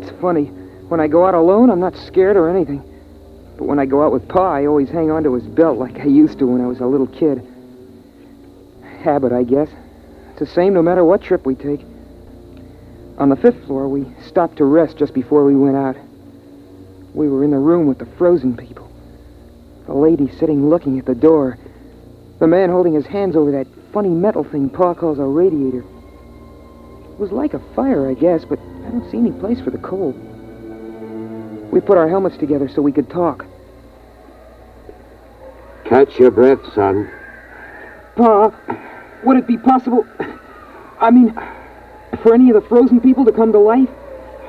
It's 0.00 0.20
funny. 0.20 0.44
When 0.88 1.00
I 1.00 1.08
go 1.08 1.26
out 1.26 1.34
alone, 1.34 1.70
I'm 1.70 1.80
not 1.80 1.96
scared 1.96 2.36
or 2.36 2.48
anything. 2.48 2.82
But 3.56 3.64
when 3.64 3.80
I 3.80 3.86
go 3.86 4.04
out 4.04 4.12
with 4.12 4.28
Pa, 4.28 4.54
I 4.54 4.66
always 4.66 4.88
hang 4.88 5.10
onto 5.10 5.32
his 5.32 5.44
belt 5.44 5.76
like 5.76 5.98
I 5.98 6.04
used 6.04 6.38
to 6.38 6.46
when 6.46 6.60
I 6.60 6.66
was 6.66 6.78
a 6.78 6.86
little 6.86 7.08
kid. 7.08 7.44
Habit, 9.02 9.32
I 9.32 9.42
guess. 9.42 9.68
It's 10.30 10.38
the 10.38 10.46
same 10.46 10.72
no 10.72 10.82
matter 10.82 11.04
what 11.04 11.22
trip 11.22 11.44
we 11.44 11.56
take. 11.56 11.80
On 13.18 13.28
the 13.28 13.36
fifth 13.36 13.64
floor, 13.66 13.88
we 13.88 14.06
stopped 14.24 14.58
to 14.58 14.64
rest 14.64 14.96
just 14.96 15.14
before 15.14 15.44
we 15.44 15.56
went 15.56 15.76
out. 15.76 15.96
We 17.12 17.28
were 17.28 17.42
in 17.42 17.50
the 17.50 17.58
room 17.58 17.86
with 17.88 17.98
the 17.98 18.06
frozen 18.06 18.56
people. 18.56 18.88
The 19.86 19.94
lady 19.94 20.30
sitting 20.38 20.70
looking 20.70 21.00
at 21.00 21.06
the 21.06 21.14
door. 21.16 21.58
The 22.38 22.46
man 22.46 22.70
holding 22.70 22.94
his 22.94 23.06
hands 23.06 23.34
over 23.34 23.50
that 23.50 23.66
funny 23.92 24.10
metal 24.10 24.44
thing 24.44 24.70
Pa 24.70 24.94
calls 24.94 25.18
a 25.18 25.24
radiator. 25.24 25.84
It 27.18 27.22
was 27.22 27.32
like 27.32 27.52
a 27.52 27.58
fire, 27.74 28.08
I 28.08 28.14
guess, 28.14 28.44
but 28.44 28.60
I 28.60 28.90
don't 28.90 29.10
see 29.10 29.18
any 29.18 29.32
place 29.32 29.60
for 29.60 29.70
the 29.70 29.78
cold. 29.78 30.14
We 31.72 31.80
put 31.80 31.98
our 31.98 32.08
helmets 32.08 32.36
together 32.38 32.68
so 32.68 32.80
we 32.80 32.92
could 32.92 33.10
talk. 33.10 33.44
Catch 35.84 36.16
your 36.20 36.30
breath, 36.30 36.60
son. 36.76 37.10
Pa, 38.14 38.54
would 39.24 39.36
it 39.36 39.48
be 39.48 39.58
possible? 39.58 40.06
I 41.00 41.10
mean, 41.10 41.36
for 42.22 42.34
any 42.34 42.50
of 42.50 42.54
the 42.54 42.68
frozen 42.68 43.00
people 43.00 43.24
to 43.24 43.32
come 43.32 43.50
to 43.50 43.58
life? 43.58 43.88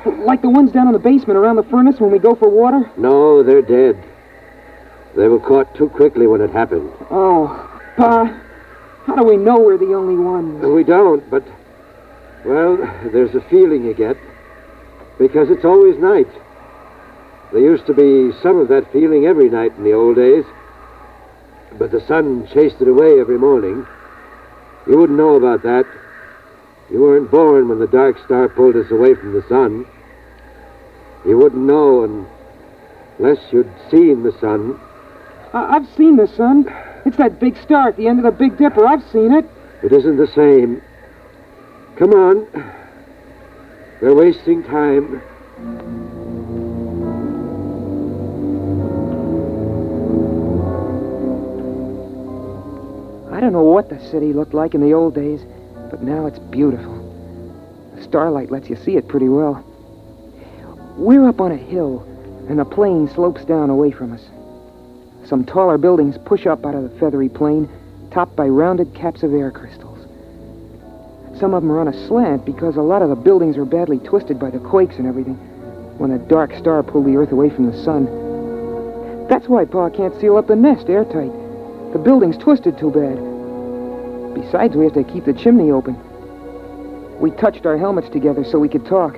Like 0.06 0.44
the 0.44 0.50
ones 0.52 0.72
down 0.72 0.86
in 0.86 0.94
the 0.94 1.00
basement 1.00 1.40
around 1.40 1.56
the 1.56 1.64
furnace 1.64 2.00
when 2.00 2.12
we 2.12 2.20
go 2.20 2.36
for 2.36 2.50
water? 2.50 2.92
No, 2.98 3.42
they're 3.42 3.64
dead. 3.64 3.98
They 5.16 5.28
were 5.28 5.40
caught 5.40 5.74
too 5.74 5.90
quickly 5.90 6.28
when 6.28 6.40
it 6.40 6.52
happened. 6.52 6.92
Oh, 7.10 7.48
Pa, 7.98 8.26
how 9.08 9.16
do 9.16 9.24
we 9.24 9.38
know 9.38 9.60
we're 9.60 9.80
the 9.80 9.96
only 9.96 10.24
ones? 10.24 10.64
We 10.64 10.84
don't, 10.84 11.28
but, 11.32 11.44
well, 12.46 12.78
there's 13.12 13.36
a 13.36 13.42
feeling 13.50 13.84
you 13.86 13.94
get. 13.94 14.18
Because 15.18 15.50
it's 15.50 15.66
always 15.66 15.98
night. 15.98 16.30
There 17.52 17.62
used 17.62 17.86
to 17.88 17.94
be 17.94 18.32
some 18.42 18.58
of 18.58 18.68
that 18.70 18.92
feeling 18.92 19.26
every 19.26 19.50
night 19.50 19.74
in 19.78 19.84
the 19.84 19.94
old 19.94 20.16
days. 20.16 20.46
But 21.78 21.92
the 21.92 22.02
sun 22.02 22.48
chased 22.54 22.82
it 22.82 22.88
away 22.88 23.20
every 23.20 23.38
morning. 23.38 23.86
You 24.88 24.98
wouldn't 24.98 25.18
know 25.18 25.36
about 25.36 25.64
that. 25.64 25.86
You 26.90 27.02
weren't 27.02 27.30
born 27.30 27.70
when 27.70 27.80
the 27.80 27.88
dark 27.88 28.18
star 28.26 28.50
pulled 28.50 28.76
us 28.76 28.90
away 28.92 29.14
from 29.14 29.34
the 29.34 29.44
sun. 29.48 29.86
You 31.26 31.38
wouldn't 31.38 31.64
know 31.64 32.26
unless 33.20 33.40
you'd 33.52 33.70
seen 33.92 34.24
the 34.24 34.32
sun. 34.32 34.80
I- 35.54 35.76
I've 35.76 35.88
seen 35.90 36.16
the 36.16 36.28
sun. 36.28 36.72
It's 37.06 37.18
that 37.18 37.40
big 37.40 37.58
star 37.58 37.90
at 37.90 37.98
the 37.98 38.08
end 38.08 38.20
of 38.20 38.26
the 38.26 38.32
Big 38.32 38.58
Dipper. 38.58 38.86
I've 38.86 39.04
seen 39.04 39.34
it. 39.34 39.46
It 39.84 39.92
isn't 39.92 40.18
the 40.18 40.28
same. 40.28 40.82
Come 42.00 42.14
on. 42.14 42.48
We're 44.02 44.16
wasting 44.16 44.64
time. 44.64 45.22
I 53.34 53.42
don't 53.42 53.52
know 53.52 53.64
what 53.64 53.90
the 53.90 54.00
city 54.12 54.32
looked 54.32 54.54
like 54.54 54.74
in 54.74 54.80
the 54.80 54.94
old 54.94 55.14
days, 55.14 55.42
but 55.92 56.02
now 56.02 56.26
it's 56.26 56.40
beautiful. 56.40 56.96
The 57.96 58.04
starlight 58.04 58.50
lets 58.50 58.70
you 58.70 58.78
see 58.78 58.96
it 58.96 59.10
pretty 59.10 59.28
well. 59.28 59.62
We're 60.96 61.28
up 61.28 61.42
on 61.42 61.52
a 61.52 61.58
hill, 61.58 62.06
and 62.48 62.60
the 62.60 62.64
plain 62.64 63.10
slopes 63.10 63.44
down 63.44 63.70
away 63.70 63.92
from 63.92 64.14
us. 64.14 64.24
Some 65.28 65.44
taller 65.44 65.78
buildings 65.78 66.18
push 66.24 66.48
up 66.48 66.66
out 66.66 66.76
of 66.76 66.84
the 66.84 66.98
feathery 66.98 67.28
plain, 67.28 67.68
topped 68.10 68.38
by 68.38 68.48
rounded 68.48 68.96
caps 68.96 69.22
of 69.22 69.34
air 69.34 69.52
crystals. 69.52 69.89
Some 71.40 71.54
of 71.54 71.64
them 71.64 71.72
are 71.72 71.80
on 71.80 71.88
a 71.88 72.08
slant 72.08 72.46
because 72.46 72.76
a 72.76 72.82
lot 72.82 73.02
of 73.02 73.10
the 73.10 73.16
buildings 73.16 73.58
are 73.58 73.66
badly 73.66 73.98
twisted 74.00 74.40
by 74.40 74.50
the 74.50 74.60
quakes 74.60 74.98
and 74.98 75.08
everything 75.08 75.36
when 75.98 76.12
a 76.12 76.18
dark 76.18 76.54
star 76.58 76.84
pulled 76.84 77.06
the 77.06 77.16
earth 77.16 77.32
away 77.32 77.50
from 77.50 77.66
the 77.72 77.78
sun. 77.84 78.06
That's 79.30 79.48
why 79.48 79.66
Pa 79.66 79.90
can't 79.90 80.18
seal 80.20 80.38
up 80.38 80.48
the 80.48 80.56
nest 80.56 80.90
airtight. 80.90 81.32
The 81.94 82.00
building's 82.00 82.38
twisted 82.38 82.78
too 82.78 82.92
bad. 82.92 83.16
Besides, 84.36 84.76
we 84.76 84.84
have 84.86 84.94
to 84.94 85.04
keep 85.04 85.26
the 85.26 85.34
chimney 85.34 85.72
open. 85.72 85.98
We 87.20 87.32
touched 87.32 87.66
our 87.66 87.78
helmets 87.78 88.10
together 88.10 88.44
so 88.44 88.60
we 88.60 88.70
could 88.70 88.86
talk. 88.86 89.16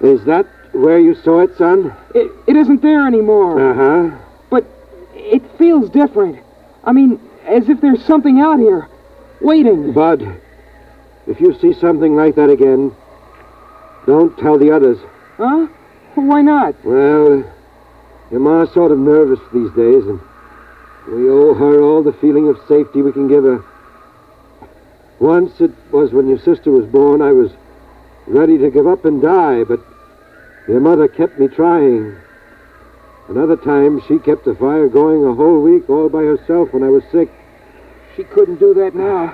Is 0.00 0.24
that 0.24 0.46
where 0.72 0.98
you 0.98 1.14
saw 1.14 1.40
it, 1.40 1.56
son? 1.56 1.94
It, 2.14 2.30
it 2.46 2.56
isn't 2.56 2.82
there 2.82 3.06
anymore, 3.06 3.58
Uh 3.60 3.74
huh. 3.74 4.18
but 4.50 4.64
it 5.14 5.42
feels 5.58 5.90
different. 5.90 6.38
I 6.84 6.92
mean, 6.92 7.20
as 7.46 7.68
if 7.68 7.80
there's 7.80 8.04
something 8.04 8.40
out 8.40 8.58
here, 8.58 8.88
waiting. 9.40 9.92
Bud, 9.92 10.40
if 11.26 11.40
you 11.40 11.58
see 11.58 11.72
something 11.74 12.16
like 12.16 12.34
that 12.36 12.50
again, 12.50 12.94
don't 14.06 14.36
tell 14.38 14.58
the 14.58 14.70
others. 14.70 14.98
Huh? 15.36 15.66
Why 16.14 16.42
not? 16.42 16.74
Well, 16.84 17.44
your 18.30 18.40
ma's 18.40 18.72
sort 18.72 18.92
of 18.92 18.98
nervous 18.98 19.40
these 19.52 19.70
days, 19.72 20.04
and 20.06 20.20
we 21.08 21.28
owe 21.28 21.54
her 21.54 21.82
all 21.82 22.02
the 22.02 22.12
feeling 22.14 22.48
of 22.48 22.58
safety 22.68 23.02
we 23.02 23.12
can 23.12 23.28
give 23.28 23.44
her. 23.44 23.64
Once 25.20 25.60
it 25.60 25.70
was 25.90 26.12
when 26.12 26.28
your 26.28 26.38
sister 26.38 26.70
was 26.70 26.86
born, 26.86 27.20
I 27.22 27.32
was 27.32 27.50
ready 28.26 28.58
to 28.58 28.70
give 28.70 28.86
up 28.86 29.04
and 29.04 29.20
die, 29.20 29.64
but 29.64 29.80
your 30.68 30.80
mother 30.80 31.08
kept 31.08 31.38
me 31.38 31.48
trying. 31.48 32.16
Another 33.28 33.56
time, 33.56 34.02
she 34.08 34.18
kept 34.18 34.44
the 34.44 34.54
fire 34.54 34.88
going 34.88 35.24
a 35.24 35.34
whole 35.34 35.60
week 35.60 35.88
all 35.90 36.08
by 36.08 36.22
herself 36.22 36.72
when 36.72 36.82
I 36.82 36.88
was 36.88 37.02
sick. 37.12 37.30
She 38.18 38.24
couldn't 38.24 38.58
do 38.58 38.74
that 38.74 38.96
now. 38.96 39.32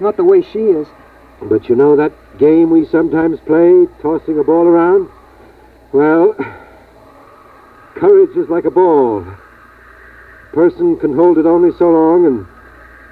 Not 0.00 0.16
the 0.16 0.24
way 0.24 0.42
she 0.42 0.58
is. 0.58 0.88
But 1.40 1.68
you 1.68 1.76
know 1.76 1.94
that 1.94 2.10
game 2.36 2.68
we 2.68 2.84
sometimes 2.84 3.38
play, 3.46 3.86
tossing 4.02 4.40
a 4.40 4.42
ball 4.42 4.66
around? 4.66 5.08
Well, 5.92 6.34
courage 7.94 8.36
is 8.36 8.48
like 8.48 8.64
a 8.64 8.72
ball. 8.72 9.20
A 9.20 10.52
person 10.52 10.98
can 10.98 11.14
hold 11.14 11.38
it 11.38 11.46
only 11.46 11.70
so 11.78 11.92
long, 11.92 12.26
and 12.26 12.46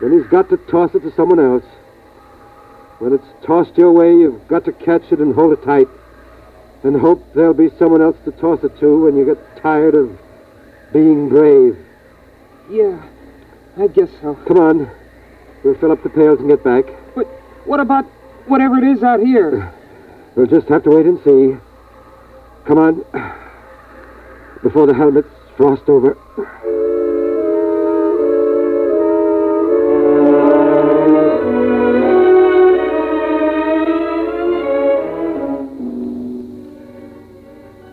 then 0.00 0.10
he's 0.10 0.28
got 0.28 0.48
to 0.48 0.56
toss 0.56 0.92
it 0.96 1.04
to 1.04 1.14
someone 1.14 1.38
else. 1.38 1.64
When 2.98 3.12
it's 3.12 3.46
tossed 3.46 3.78
your 3.78 3.92
way, 3.92 4.12
you've 4.12 4.48
got 4.48 4.64
to 4.64 4.72
catch 4.72 5.12
it 5.12 5.20
and 5.20 5.36
hold 5.36 5.52
it 5.52 5.62
tight, 5.62 5.88
and 6.82 7.00
hope 7.00 7.24
there'll 7.32 7.54
be 7.54 7.70
someone 7.78 8.02
else 8.02 8.16
to 8.24 8.32
toss 8.32 8.64
it 8.64 8.76
to 8.80 9.04
when 9.04 9.16
you 9.16 9.24
get 9.24 9.62
tired 9.62 9.94
of 9.94 10.18
being 10.92 11.28
brave. 11.28 11.78
Yeah, 12.68 13.00
I 13.76 13.86
guess 13.86 14.10
so. 14.20 14.34
Come 14.46 14.58
on. 14.58 15.01
We'll 15.64 15.74
fill 15.76 15.92
up 15.92 16.02
the 16.02 16.10
pails 16.10 16.40
and 16.40 16.48
get 16.48 16.64
back. 16.64 16.84
But 17.14 17.26
what 17.64 17.80
about 17.80 18.04
whatever 18.46 18.78
it 18.78 18.84
is 18.84 19.02
out 19.02 19.20
here? 19.20 19.72
We'll 20.34 20.46
just 20.46 20.66
have 20.68 20.82
to 20.84 20.90
wait 20.90 21.04
and 21.04 21.18
see. 21.22 21.58
Come 22.64 22.78
on. 22.78 23.04
Before 24.62 24.86
the 24.86 24.94
helmets 24.94 25.28
frost 25.58 25.90
over. 25.90 26.16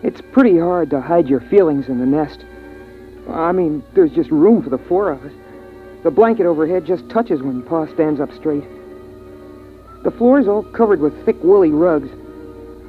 It's 0.02 0.22
pretty 0.32 0.58
hard 0.58 0.90
to 0.92 1.02
hide 1.02 1.28
your 1.28 1.42
feelings 1.42 1.90
in 1.90 2.00
the 2.00 2.06
nest. 2.06 2.46
I 3.30 3.52
mean, 3.52 3.84
there's 3.94 4.12
just 4.12 4.32
room 4.32 4.64
for 4.64 4.70
the 4.70 4.78
four 4.78 5.12
of 5.12 5.26
us. 5.26 5.34
The 6.04 6.12
blanket 6.12 6.46
overhead 6.46 6.86
just 6.86 7.10
touches 7.10 7.42
when 7.42 7.62
Pa 7.62 7.86
stands 7.88 8.22
up 8.22 8.34
straight. 8.34 8.64
The 10.04 10.12
floor 10.12 10.40
is 10.40 10.48
all 10.48 10.64
covered 10.64 11.02
with 11.02 11.26
thick 11.26 11.44
woolly 11.44 11.72
rugs. 11.72 12.10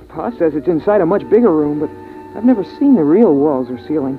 Pa 0.08 0.30
says 0.38 0.54
it's 0.54 0.68
inside 0.68 1.00
a 1.00 1.06
much 1.06 1.28
bigger 1.28 1.50
room, 1.50 1.80
but 1.80 1.90
I've 2.36 2.44
never 2.44 2.62
seen 2.62 2.94
the 2.94 3.02
real 3.02 3.34
walls 3.34 3.68
or 3.68 3.78
ceiling. 3.86 4.18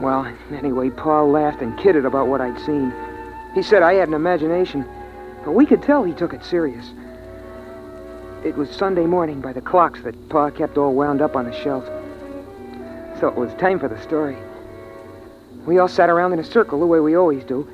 Well, 0.00 0.32
anyway, 0.50 0.90
Pa 0.90 1.22
laughed 1.22 1.60
and 1.60 1.78
kidded 1.78 2.06
about 2.06 2.28
what 2.28 2.40
I'd 2.40 2.58
seen. 2.60 2.92
He 3.54 3.62
said 3.62 3.82
I 3.82 3.94
had 3.94 4.08
an 4.08 4.14
imagination, 4.14 4.86
but 5.44 5.52
we 5.52 5.66
could 5.66 5.82
tell 5.82 6.04
he 6.04 6.14
took 6.14 6.32
it 6.32 6.44
serious. 6.44 6.90
It 8.44 8.56
was 8.56 8.70
Sunday 8.70 9.04
morning 9.04 9.42
by 9.42 9.52
the 9.52 9.60
clocks 9.60 10.00
that 10.02 10.28
Pa 10.30 10.50
kept 10.50 10.78
all 10.78 10.94
wound 10.94 11.20
up 11.20 11.36
on 11.36 11.44
the 11.44 11.62
shelf. 11.62 11.84
So 13.20 13.28
it 13.28 13.34
was 13.34 13.52
time 13.54 13.78
for 13.78 13.88
the 13.88 14.00
story. 14.00 14.38
We 15.68 15.76
all 15.76 15.86
sat 15.86 16.08
around 16.08 16.32
in 16.32 16.38
a 16.38 16.44
circle 16.44 16.80
the 16.80 16.86
way 16.86 16.98
we 16.98 17.14
always 17.14 17.44
do, 17.44 17.68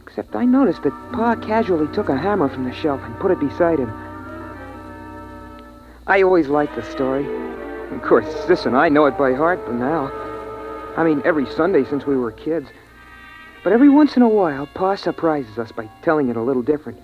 except 0.00 0.36
I 0.36 0.44
noticed 0.44 0.84
that 0.84 0.92
Pa 1.12 1.34
casually 1.34 1.92
took 1.92 2.08
a 2.08 2.16
hammer 2.16 2.48
from 2.48 2.62
the 2.62 2.72
shelf 2.72 3.00
and 3.02 3.18
put 3.18 3.32
it 3.32 3.40
beside 3.40 3.80
him. 3.80 3.92
I 6.06 6.22
always 6.22 6.46
liked 6.46 6.76
the 6.76 6.84
story. 6.84 7.26
Of 7.90 8.00
course, 8.02 8.32
Sis 8.46 8.64
and 8.64 8.76
I 8.76 8.88
know 8.90 9.06
it 9.06 9.18
by 9.18 9.34
heart 9.34 9.66
by 9.66 9.72
now. 9.72 10.06
I 10.96 11.02
mean, 11.02 11.20
every 11.24 11.46
Sunday 11.46 11.84
since 11.84 12.06
we 12.06 12.16
were 12.16 12.30
kids. 12.30 12.68
But 13.64 13.72
every 13.72 13.88
once 13.88 14.14
in 14.14 14.22
a 14.22 14.28
while, 14.28 14.68
Pa 14.68 14.94
surprises 14.94 15.58
us 15.58 15.72
by 15.72 15.90
telling 16.02 16.28
it 16.28 16.36
a 16.36 16.42
little 16.42 16.62
different, 16.62 17.00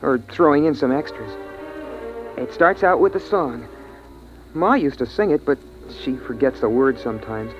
or 0.00 0.16
throwing 0.30 0.64
in 0.64 0.74
some 0.74 0.92
extras. 0.92 1.30
It 2.38 2.54
starts 2.54 2.82
out 2.82 3.00
with 3.00 3.16
a 3.16 3.20
song. 3.20 3.68
Ma 4.54 4.76
used 4.76 5.00
to 5.00 5.06
sing 5.06 5.30
it, 5.30 5.44
but 5.44 5.58
she 6.02 6.16
forgets 6.16 6.60
the 6.60 6.70
words 6.70 7.02
sometimes. 7.02 7.52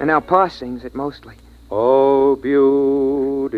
And 0.00 0.08
now 0.08 0.18
Pa 0.18 0.48
sings 0.48 0.84
it 0.84 0.96
mostly. 0.96 1.36
Oh, 1.76 2.36
beautiful 2.36 3.50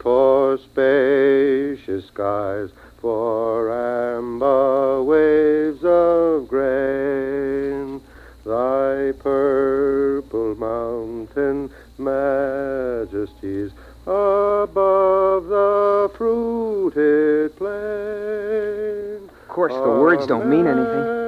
for 0.00 0.56
spacious 0.56 2.06
skies, 2.06 2.70
for 3.02 3.70
amber 3.70 5.02
waves 5.02 5.84
of 5.84 6.48
grain, 6.48 8.00
thy 8.46 9.12
purple 9.18 10.54
mountain 10.54 11.68
majesties 11.98 13.72
above 14.06 15.48
the 15.48 16.10
fruited 16.16 17.54
plain. 17.58 19.28
Of 19.42 19.48
course, 19.48 19.74
the 19.74 19.80
words 19.80 20.26
don't 20.26 20.48
mean 20.48 20.66
anything. 20.66 21.18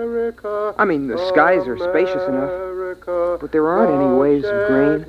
I 0.78 0.86
mean, 0.86 1.08
the 1.08 1.18
skies 1.28 1.66
are 1.68 1.76
spacious 1.76 2.26
enough, 2.26 2.70
but 3.38 3.52
there 3.52 3.68
aren't 3.68 3.92
any 3.92 4.14
waves 4.16 4.46
of 4.46 4.66
grain, 4.68 5.04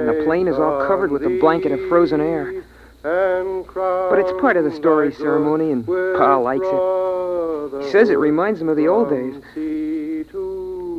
and 0.00 0.08
the 0.08 0.24
plain 0.24 0.48
is 0.48 0.56
all 0.56 0.86
covered 0.86 1.12
with 1.12 1.22
a 1.24 1.38
blanket 1.38 1.72
of 1.72 1.88
frozen 1.88 2.20
air. 2.22 2.64
But 3.02 4.18
it's 4.18 4.32
part 4.40 4.56
of 4.56 4.64
the 4.64 4.72
story 4.74 5.12
ceremony, 5.12 5.70
and 5.72 5.86
Pa 5.86 6.38
likes 6.38 6.66
it. 6.66 7.84
He 7.84 7.90
says 7.90 8.08
it 8.08 8.18
reminds 8.18 8.60
him 8.60 8.68
of 8.68 8.76
the 8.76 8.88
old 8.88 9.10
days. 9.10 9.36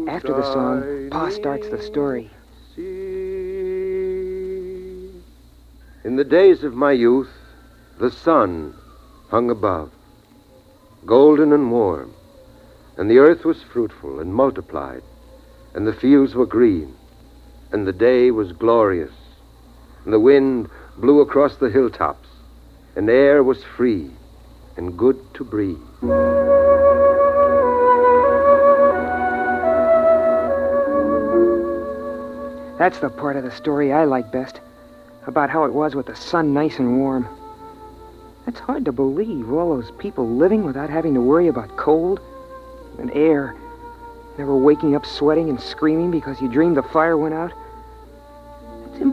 After 0.07 0.33
the 0.33 0.43
song, 0.53 1.09
Pa 1.09 1.29
starts 1.29 1.67
the 1.69 1.81
story. 1.81 2.29
In 6.03 6.15
the 6.15 6.23
days 6.23 6.63
of 6.63 6.73
my 6.75 6.91
youth, 6.91 7.29
the 7.99 8.11
sun 8.11 8.75
hung 9.29 9.49
above, 9.49 9.91
golden 11.05 11.53
and 11.53 11.71
warm, 11.71 12.13
and 12.97 13.09
the 13.09 13.17
earth 13.17 13.45
was 13.45 13.63
fruitful 13.63 14.19
and 14.19 14.33
multiplied, 14.33 15.03
and 15.73 15.87
the 15.87 15.93
fields 15.93 16.35
were 16.35 16.45
green, 16.45 16.95
and 17.71 17.87
the 17.87 17.93
day 17.93 18.31
was 18.31 18.51
glorious, 18.51 19.11
and 20.03 20.13
the 20.13 20.19
wind 20.19 20.69
blew 20.97 21.21
across 21.21 21.55
the 21.55 21.69
hilltops, 21.69 22.27
and 22.95 23.07
the 23.07 23.13
air 23.13 23.43
was 23.43 23.63
free 23.63 24.11
and 24.77 24.97
good 24.97 25.19
to 25.33 25.43
breathe. 25.43 25.77
That's 32.77 32.97
the 32.99 33.09
part 33.09 33.35
of 33.35 33.43
the 33.43 33.51
story 33.51 33.93
I 33.93 34.05
like 34.05 34.31
best. 34.31 34.59
About 35.27 35.51
how 35.51 35.65
it 35.65 35.73
was 35.73 35.93
with 35.93 36.07
the 36.07 36.15
sun 36.15 36.51
nice 36.51 36.79
and 36.79 36.97
warm. 36.97 37.27
It's 38.47 38.59
hard 38.59 38.85
to 38.85 38.91
believe 38.91 39.51
all 39.51 39.75
those 39.75 39.91
people 39.99 40.27
living 40.27 40.63
without 40.63 40.89
having 40.89 41.13
to 41.13 41.21
worry 41.21 41.47
about 41.47 41.77
cold 41.77 42.19
and 42.97 43.11
air. 43.11 43.55
Never 44.39 44.57
waking 44.57 44.95
up 44.95 45.05
sweating 45.05 45.47
and 45.47 45.61
screaming 45.61 46.09
because 46.09 46.41
you 46.41 46.47
dreamed 46.47 46.75
the 46.75 46.81
fire 46.81 47.17
went 47.17 47.35
out. 47.35 47.53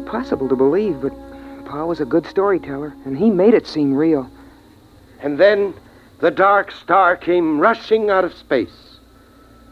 Impossible 0.08 0.48
to 0.48 0.56
believe, 0.56 1.02
but 1.02 1.12
Pa 1.66 1.84
was 1.84 2.00
a 2.00 2.06
good 2.06 2.26
storyteller, 2.26 2.94
and 3.04 3.18
he 3.18 3.28
made 3.28 3.52
it 3.52 3.66
seem 3.66 3.92
real. 3.92 4.30
And 5.20 5.36
then 5.36 5.74
the 6.20 6.30
dark 6.30 6.70
star 6.72 7.14
came 7.14 7.60
rushing 7.60 8.08
out 8.08 8.24
of 8.24 8.32
space. 8.32 9.00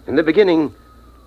In 0.06 0.14
the 0.14 0.22
beginning, 0.22 0.74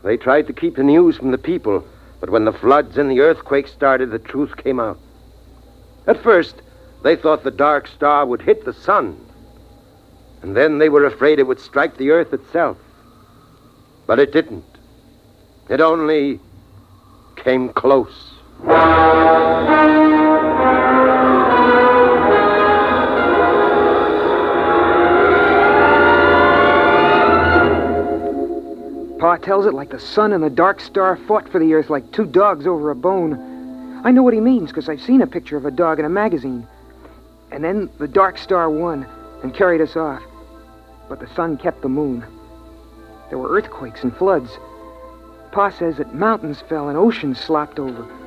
they 0.04 0.16
tried 0.16 0.46
to 0.46 0.54
keep 0.54 0.76
the 0.76 0.84
news 0.84 1.18
from 1.18 1.32
the 1.32 1.40
people, 1.40 1.84
but 2.20 2.30
when 2.30 2.46
the 2.46 2.54
floods 2.54 3.00
and 3.00 3.10
the 3.10 3.22
earthquake 3.22 3.68
started, 3.68 4.12
the 4.12 4.20
truth 4.20 4.56
came 4.58 4.80
out. 4.80 5.00
At 6.06 6.22
first, 6.22 6.62
they 7.02 7.16
thought 7.16 7.44
the 7.44 7.50
dark 7.50 7.88
star 7.88 8.28
would 8.28 8.44
hit 8.44 8.64
the 8.64 8.74
sun, 8.74 9.20
and 10.44 10.56
then 10.56 10.78
they 10.78 10.90
were 10.90 11.06
afraid 11.06 11.40
it 11.40 11.48
would 11.48 11.60
strike 11.60 11.98
the 11.98 12.12
earth 12.12 12.32
itself. 12.32 12.78
But 14.06 14.20
it 14.20 14.32
didn't. 14.32 14.66
It 15.68 15.82
only 15.82 16.40
came 17.38 17.70
close. 17.70 18.29
Pa 18.66 18.76
tells 29.42 29.66
it 29.66 29.74
like 29.74 29.90
the 29.92 30.00
sun 30.00 30.34
and 30.34 30.44
the 30.44 30.50
dark 30.50 30.82
star 30.82 31.16
fought 31.16 31.48
for 31.48 31.60
the 31.60 31.74
earth 31.74 31.90
like 31.90 32.12
two 32.12 32.26
dogs 32.26 32.68
over 32.68 32.90
a 32.90 32.96
bone. 32.96 34.02
I 34.04 34.12
know 34.12 34.24
what 34.24 34.34
he 34.34 34.42
means 34.42 34.70
because 34.70 34.90
I've 34.90 35.02
seen 35.02 35.22
a 35.22 35.28
picture 35.28 35.56
of 35.56 35.66
a 35.66 35.72
dog 35.72 36.00
in 36.00 36.06
a 36.06 36.10
magazine. 36.10 36.68
And 37.52 37.64
then 37.64 37.90
the 37.98 38.08
dark 38.10 38.38
star 38.38 38.70
won 38.70 39.06
and 39.42 39.54
carried 39.54 39.80
us 39.82 39.96
off. 39.96 40.22
But 41.08 41.22
the 41.22 41.34
sun 41.34 41.58
kept 41.58 41.82
the 41.82 41.90
moon. 41.90 42.26
There 43.30 43.38
were 43.38 43.50
earthquakes 43.50 44.04
and 44.04 44.16
floods. 44.18 44.52
Pa 45.54 45.70
says 45.70 45.98
that 45.98 46.14
mountains 46.14 46.62
fell 46.68 46.90
and 46.90 46.98
oceans 46.98 47.40
slopped 47.40 47.80
over. 47.80 48.19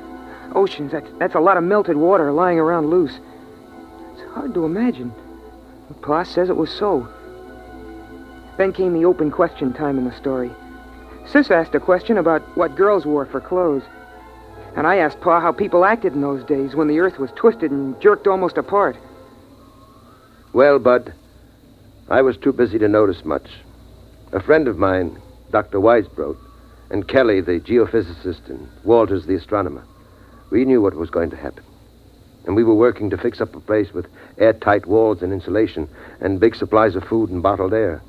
Oceans, 0.55 0.93
that's, 0.93 1.11
that's 1.19 1.35
a 1.35 1.41
lot 1.41 1.57
of 1.57 1.65
melted 1.65 1.97
water 1.97 2.33
lying 2.33 2.59
around 2.59 2.91
loose. 2.91 3.19
It's 4.12 4.31
hard 4.33 4.55
to 4.55 4.65
imagine. 4.65 5.12
Pa 6.01 6.23
says 6.23 6.49
it 6.49 6.57
was 6.57 6.71
so. 6.71 7.09
Then 8.57 8.73
came 8.73 8.93
the 8.93 9.05
open 9.05 9.31
question 9.31 9.73
time 9.73 9.99
in 9.99 10.05
the 10.05 10.17
story. 10.17 10.51
Sis 11.27 11.51
asked 11.51 11.75
a 11.75 11.81
question 11.81 12.19
about 12.19 12.43
what 12.57 12.77
girls 12.77 13.07
wore 13.07 13.27
for 13.27 13.41
clothes. 13.41 13.85
And 14.75 14.87
I 14.87 14.97
asked 14.97 15.21
Pa 15.21 15.41
how 15.41 15.53
people 15.53 15.85
acted 15.85 16.15
in 16.15 16.21
those 16.21 16.45
days 16.45 16.75
when 16.75 16.88
the 16.88 16.99
earth 16.99 17.19
was 17.19 17.31
twisted 17.33 17.71
and 17.71 18.01
jerked 18.01 18.27
almost 18.27 18.57
apart. 18.57 18.97
Well, 20.53 20.79
Bud, 20.79 21.12
I 22.09 22.23
was 22.23 22.37
too 22.37 22.53
busy 22.53 22.79
to 22.79 22.88
notice 22.88 23.25
much. 23.25 23.49
A 24.33 24.41
friend 24.41 24.67
of 24.67 24.79
mine, 24.79 25.21
Dr. 25.51 25.79
Weisbrot, 25.79 26.37
and 26.91 27.07
Kelly, 27.07 27.41
the 27.41 27.61
geophysicist, 27.61 28.49
and 28.49 28.69
Walters, 28.85 29.27
the 29.27 29.35
astronomer, 29.35 29.85
we 30.53 30.67
knew 30.67 30.83
what 30.83 30.95
was 30.95 31.09
going 31.09 31.31
to 31.31 31.37
happen. 31.37 31.65
And 32.45 32.55
we 32.55 32.62
were 32.62 32.75
working 32.75 33.09
to 33.11 33.17
fix 33.17 33.41
up 33.41 33.57
a 33.57 33.61
place 33.61 33.93
with 33.93 34.07
airtight 34.37 34.85
walls 34.87 35.23
and 35.23 35.33
insulation 35.33 35.88
and 36.21 36.38
big 36.38 36.55
supplies 36.55 36.95
of 36.95 37.05
food 37.05 37.31
and 37.31 37.43
bottled 37.43 37.73
air. 37.73 38.03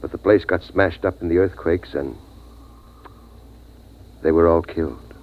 But 0.00 0.10
the 0.10 0.18
place 0.18 0.44
got 0.44 0.64
smashed 0.64 1.04
up 1.04 1.22
in 1.22 1.28
the 1.28 1.38
earthquakes, 1.38 1.94
and 1.94 2.16
they 4.22 4.32
were 4.32 4.48
all 4.48 4.62
killed. 4.62 5.14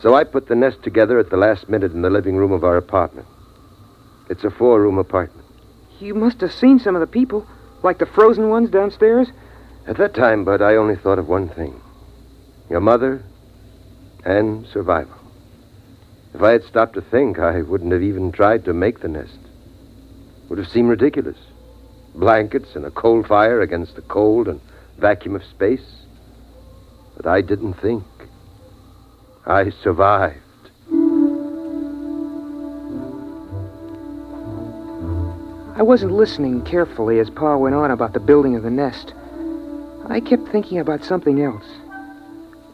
So 0.00 0.16
I 0.16 0.24
put 0.24 0.48
the 0.48 0.56
nest 0.56 0.82
together 0.82 1.18
at 1.20 1.30
the 1.30 1.36
last 1.36 1.68
minute 1.68 1.92
in 1.92 2.02
the 2.02 2.10
living 2.10 2.36
room 2.36 2.50
of 2.50 2.64
our 2.64 2.76
apartment. 2.76 3.28
It's 4.28 4.44
a 4.44 4.50
four 4.50 4.82
room 4.82 4.98
apartment. 4.98 5.46
You 6.00 6.14
must 6.14 6.40
have 6.40 6.52
seen 6.52 6.80
some 6.80 6.96
of 6.96 7.00
the 7.00 7.06
people, 7.06 7.46
like 7.84 7.98
the 7.98 8.06
frozen 8.06 8.48
ones 8.48 8.70
downstairs. 8.70 9.28
At 9.86 9.96
that 9.98 10.14
time, 10.14 10.44
Bud, 10.44 10.60
I 10.60 10.74
only 10.74 10.96
thought 10.96 11.20
of 11.20 11.28
one 11.28 11.48
thing 11.50 11.80
your 12.68 12.80
mother 12.80 13.22
and 14.24 14.66
survival. 14.66 15.16
If 16.34 16.42
I 16.42 16.52
had 16.52 16.64
stopped 16.64 16.94
to 16.94 17.00
think, 17.00 17.38
I 17.38 17.62
wouldn't 17.62 17.92
have 17.92 18.02
even 18.02 18.32
tried 18.32 18.64
to 18.66 18.72
make 18.72 19.00
the 19.00 19.08
nest. 19.08 19.34
It 19.34 20.50
Would 20.50 20.58
have 20.58 20.68
seemed 20.68 20.88
ridiculous. 20.88 21.38
Blankets 22.14 22.76
and 22.76 22.84
a 22.84 22.90
coal 22.90 23.22
fire 23.22 23.60
against 23.60 23.96
the 23.96 24.02
cold 24.02 24.48
and 24.48 24.60
vacuum 24.98 25.36
of 25.36 25.44
space. 25.44 26.04
But 27.16 27.26
I 27.26 27.40
didn't 27.40 27.74
think. 27.74 28.04
I 29.46 29.70
survived. 29.70 30.36
I 35.76 35.82
wasn't 35.82 36.12
listening 36.12 36.62
carefully 36.62 37.20
as 37.20 37.30
Pa 37.30 37.56
went 37.56 37.74
on 37.74 37.92
about 37.92 38.12
the 38.12 38.20
building 38.20 38.56
of 38.56 38.64
the 38.64 38.70
nest. 38.70 39.14
I 40.08 40.20
kept 40.20 40.48
thinking 40.48 40.78
about 40.78 41.04
something 41.04 41.40
else. 41.40 41.64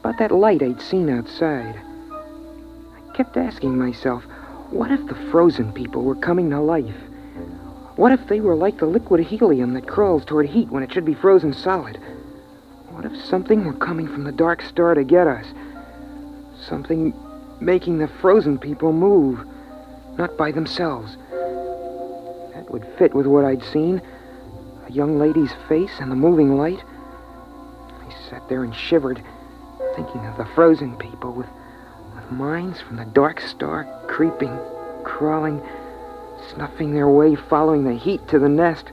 About 0.04 0.18
that 0.18 0.32
light 0.32 0.62
I'd 0.62 0.82
seen 0.82 1.08
outside. 1.08 1.80
I 2.12 3.16
kept 3.16 3.38
asking 3.38 3.78
myself, 3.78 4.22
what 4.68 4.90
if 4.90 5.06
the 5.06 5.14
frozen 5.30 5.72
people 5.72 6.02
were 6.02 6.14
coming 6.14 6.50
to 6.50 6.60
life? 6.60 6.94
What 7.96 8.12
if 8.12 8.26
they 8.26 8.40
were 8.40 8.54
like 8.54 8.76
the 8.76 8.84
liquid 8.84 9.24
helium 9.24 9.72
that 9.72 9.88
crawls 9.88 10.26
toward 10.26 10.50
heat 10.50 10.68
when 10.68 10.82
it 10.82 10.92
should 10.92 11.06
be 11.06 11.14
frozen 11.14 11.54
solid? 11.54 11.96
What 12.90 13.06
if 13.06 13.24
something 13.24 13.64
were 13.64 13.72
coming 13.72 14.06
from 14.06 14.24
the 14.24 14.32
dark 14.32 14.60
star 14.60 14.92
to 14.92 15.04
get 15.04 15.26
us? 15.26 15.46
Something 16.68 17.14
making 17.58 17.96
the 17.96 18.08
frozen 18.08 18.58
people 18.58 18.92
move, 18.92 19.40
not 20.18 20.36
by 20.36 20.52
themselves. 20.52 21.16
That 22.52 22.70
would 22.70 22.86
fit 22.98 23.14
with 23.14 23.24
what 23.24 23.46
I'd 23.46 23.64
seen 23.64 24.02
a 24.86 24.92
young 24.92 25.18
lady's 25.18 25.54
face 25.66 25.92
and 25.98 26.12
the 26.12 26.16
moving 26.16 26.58
light. 26.58 26.84
I 27.88 28.14
sat 28.28 28.46
there 28.50 28.64
and 28.64 28.74
shivered, 28.74 29.22
thinking 29.94 30.26
of 30.26 30.36
the 30.36 30.46
frozen 30.54 30.96
people 30.96 31.32
with, 31.32 31.48
with 32.14 32.30
minds 32.30 32.80
from 32.80 32.96
the 32.96 33.04
dark 33.04 33.40
star 33.40 33.84
creeping, 34.08 34.58
crawling, 35.04 35.62
snuffing 36.52 36.92
their 36.92 37.08
way, 37.08 37.34
following 37.34 37.84
the 37.84 37.94
heat 37.94 38.26
to 38.28 38.38
the 38.38 38.48
nest. 38.48 38.86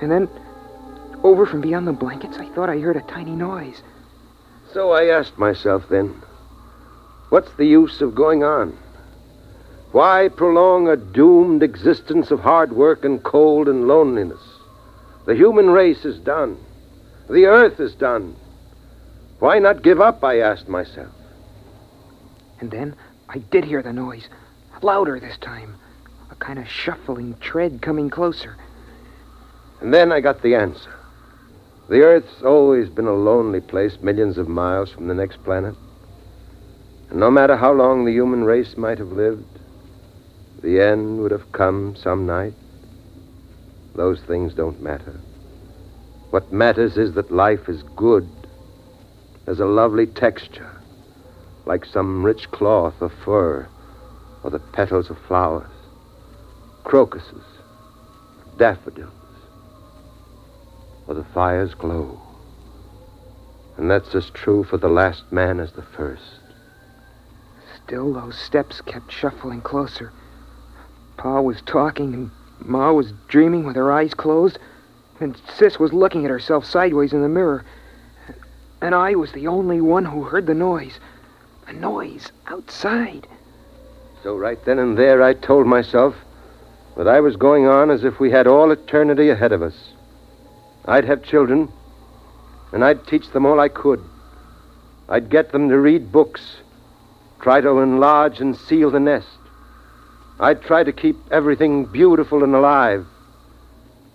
And 0.00 0.10
then, 0.10 0.28
over 1.22 1.46
from 1.46 1.60
beyond 1.60 1.86
the 1.86 1.92
blankets, 1.92 2.38
I 2.38 2.48
thought 2.48 2.70
I 2.70 2.78
heard 2.78 2.96
a 2.96 3.02
tiny 3.02 3.32
noise. 3.32 3.82
So 4.72 4.92
I 4.92 5.06
asked 5.06 5.38
myself 5.38 5.88
then, 5.88 6.22
what's 7.28 7.52
the 7.54 7.66
use 7.66 8.00
of 8.00 8.14
going 8.14 8.42
on? 8.42 8.78
Why 9.92 10.28
prolong 10.28 10.88
a 10.88 10.96
doomed 10.96 11.62
existence 11.62 12.30
of 12.30 12.40
hard 12.40 12.72
work 12.72 13.04
and 13.04 13.22
cold 13.22 13.68
and 13.68 13.88
loneliness? 13.88 14.40
The 15.26 15.34
human 15.34 15.70
race 15.70 16.04
is 16.04 16.18
done. 16.20 16.56
The 17.28 17.46
earth 17.46 17.80
is 17.80 17.94
done. 17.94 18.36
Why 19.40 19.58
not 19.58 19.82
give 19.82 20.00
up? 20.00 20.22
I 20.22 20.40
asked 20.40 20.68
myself. 20.68 21.12
And 22.60 22.70
then 22.70 22.94
I 23.28 23.38
did 23.38 23.64
hear 23.64 23.82
the 23.82 23.92
noise, 23.92 24.28
louder 24.82 25.18
this 25.18 25.38
time, 25.38 25.76
a 26.30 26.34
kind 26.34 26.58
of 26.58 26.68
shuffling 26.68 27.34
tread 27.40 27.80
coming 27.80 28.10
closer. 28.10 28.56
And 29.80 29.94
then 29.94 30.12
I 30.12 30.20
got 30.20 30.42
the 30.42 30.54
answer. 30.54 30.94
The 31.88 32.02
Earth's 32.02 32.42
always 32.42 32.90
been 32.90 33.06
a 33.06 33.14
lonely 33.14 33.62
place, 33.62 33.98
millions 34.02 34.36
of 34.36 34.46
miles 34.46 34.90
from 34.90 35.08
the 35.08 35.14
next 35.14 35.42
planet. 35.42 35.74
And 37.08 37.18
no 37.18 37.30
matter 37.30 37.56
how 37.56 37.72
long 37.72 38.04
the 38.04 38.12
human 38.12 38.44
race 38.44 38.76
might 38.76 38.98
have 38.98 39.10
lived, 39.10 39.58
the 40.62 40.80
end 40.80 41.18
would 41.20 41.30
have 41.30 41.50
come 41.50 41.96
some 41.96 42.26
night. 42.26 42.52
Those 43.94 44.20
things 44.20 44.52
don't 44.52 44.82
matter. 44.82 45.18
What 46.28 46.52
matters 46.52 46.98
is 46.98 47.14
that 47.14 47.32
life 47.32 47.68
is 47.68 47.82
good, 47.96 48.28
has 49.50 49.58
a 49.58 49.66
lovely 49.66 50.06
texture, 50.06 50.80
like 51.66 51.84
some 51.84 52.22
rich 52.22 52.48
cloth 52.52 52.94
or 53.00 53.08
fur, 53.08 53.66
or 54.44 54.50
the 54.50 54.60
petals 54.60 55.10
of 55.10 55.18
flowers, 55.26 55.72
crocuses, 56.84 57.42
daffodils, 58.58 59.10
or 61.08 61.14
the 61.14 61.26
fire's 61.34 61.74
glow. 61.74 62.22
And 63.76 63.90
that's 63.90 64.14
as 64.14 64.30
true 64.30 64.62
for 64.62 64.76
the 64.76 64.88
last 64.88 65.32
man 65.32 65.58
as 65.58 65.72
the 65.72 65.82
first. 65.82 66.22
Still, 67.84 68.12
those 68.12 68.38
steps 68.38 68.80
kept 68.80 69.10
shuffling 69.10 69.62
closer. 69.62 70.12
Pa 71.16 71.40
was 71.40 71.60
talking, 71.62 72.14
and 72.14 72.30
Ma 72.60 72.92
was 72.92 73.14
dreaming 73.26 73.64
with 73.64 73.74
her 73.74 73.90
eyes 73.90 74.14
closed, 74.14 74.60
and 75.18 75.36
Sis 75.52 75.80
was 75.80 75.92
looking 75.92 76.24
at 76.24 76.30
herself 76.30 76.64
sideways 76.64 77.12
in 77.12 77.22
the 77.22 77.28
mirror. 77.28 77.64
And 78.82 78.94
I 78.94 79.14
was 79.14 79.32
the 79.32 79.46
only 79.46 79.80
one 79.80 80.04
who 80.04 80.22
heard 80.24 80.46
the 80.46 80.54
noise. 80.54 80.98
A 81.66 81.72
noise 81.72 82.32
outside. 82.46 83.26
So 84.22 84.36
right 84.36 84.62
then 84.64 84.78
and 84.78 84.98
there, 84.98 85.22
I 85.22 85.34
told 85.34 85.66
myself 85.66 86.14
that 86.96 87.08
I 87.08 87.20
was 87.20 87.36
going 87.36 87.66
on 87.66 87.90
as 87.90 88.04
if 88.04 88.20
we 88.20 88.30
had 88.30 88.46
all 88.46 88.70
eternity 88.70 89.30
ahead 89.30 89.52
of 89.52 89.62
us. 89.62 89.92
I'd 90.84 91.04
have 91.04 91.22
children, 91.22 91.70
and 92.72 92.84
I'd 92.84 93.06
teach 93.06 93.30
them 93.30 93.46
all 93.46 93.60
I 93.60 93.68
could. 93.68 94.02
I'd 95.08 95.30
get 95.30 95.52
them 95.52 95.68
to 95.68 95.78
read 95.78 96.12
books, 96.12 96.56
try 97.40 97.60
to 97.60 97.78
enlarge 97.80 98.40
and 98.40 98.56
seal 98.56 98.90
the 98.90 99.00
nest. 99.00 99.26
I'd 100.38 100.62
try 100.62 100.84
to 100.84 100.92
keep 100.92 101.16
everything 101.30 101.84
beautiful 101.84 102.42
and 102.42 102.54
alive. 102.54 103.06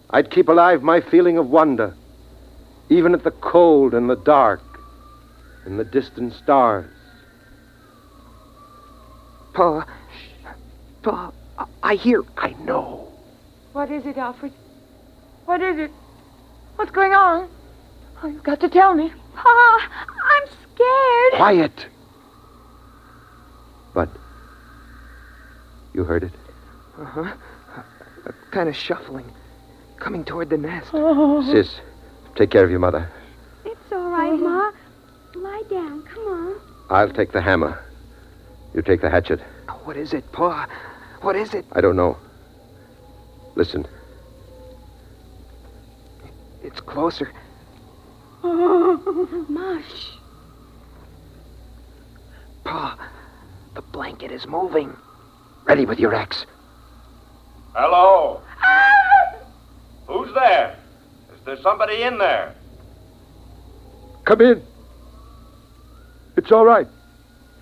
I'd 0.09 0.31
keep 0.31 0.47
alive 0.47 0.83
my 0.83 1.01
feeling 1.01 1.37
of 1.37 1.49
wonder, 1.49 1.95
even 2.89 3.13
at 3.13 3.23
the 3.23 3.31
cold 3.31 3.93
and 3.93 4.09
the 4.09 4.15
dark 4.15 4.61
and 5.65 5.79
the 5.79 5.83
distant 5.83 6.33
stars. 6.33 6.85
Pa, 9.53 9.85
Pa, 11.01 11.31
I- 11.57 11.65
I 11.83 11.95
hear. 11.95 12.23
I 12.37 12.49
know. 12.63 13.07
What 13.73 13.91
is 13.91 14.05
it, 14.05 14.17
Alfred? 14.17 14.51
What 15.45 15.61
is 15.61 15.77
it? 15.77 15.91
What's 16.75 16.91
going 16.91 17.13
on? 17.13 17.49
Oh, 18.21 18.27
you've 18.27 18.43
got 18.43 18.59
to 18.61 18.69
tell 18.69 18.93
me. 18.93 19.11
Pa, 19.35 19.79
I'm 20.31 20.47
scared. 20.73 21.33
Quiet. 21.37 21.87
But 23.93 24.09
you 25.93 26.03
heard 26.03 26.23
it? 26.23 26.33
Uh 26.99 27.05
huh. 27.05 27.33
A 28.25 28.33
kind 28.51 28.67
of 28.67 28.75
shuffling, 28.75 29.31
coming 29.99 30.23
toward 30.25 30.49
the 30.49 30.57
nest. 30.57 30.91
Sis, 30.91 31.79
take 32.35 32.51
care 32.51 32.63
of 32.63 32.69
your 32.69 32.79
mother. 32.79 33.09
It's 33.65 33.91
all 33.91 34.09
right, 34.09 34.39
Ma. 34.39 34.71
Lie 35.35 35.63
down. 35.69 36.03
Come 36.03 36.27
on. 36.27 36.61
I'll 36.89 37.11
take 37.11 37.31
the 37.31 37.41
hammer. 37.41 37.83
You 38.73 38.81
take 38.81 39.01
the 39.01 39.09
hatchet. 39.09 39.39
What 39.83 39.97
is 39.97 40.13
it, 40.13 40.31
Pa? 40.31 40.67
What 41.21 41.35
is 41.35 41.53
it? 41.53 41.65
I 41.71 41.81
don't 41.81 41.95
know. 41.95 42.17
Listen. 43.55 43.87
It's 46.63 46.79
closer. 46.81 47.31
Oh, 48.43 49.45
Mush. 49.49 50.11
Pa, 52.63 52.97
the 53.75 53.81
blanket 53.81 54.31
is 54.31 54.47
moving. 54.47 54.95
Ready 55.65 55.85
with 55.85 55.99
your 55.99 56.13
axe. 56.13 56.45
Hello? 57.73 58.41
Ah! 58.61 59.35
Who's 60.07 60.33
there? 60.33 60.77
Is 61.45 61.57
there 61.59 61.61
somebody 61.61 62.01
in 62.01 62.17
there? 62.17 62.55
Come 64.23 64.41
in. 64.41 64.63
It's 66.37 66.51
all 66.51 66.65
right. 66.65 66.87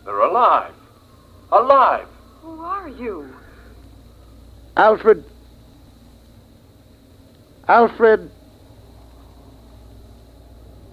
They're 0.05 0.21
alive. 0.21 0.71
Alive. 1.51 2.07
Who 2.43 2.61
are 2.61 2.87
you? 2.87 3.27
Alfred. 4.77 5.25
Alfred. 7.67 8.31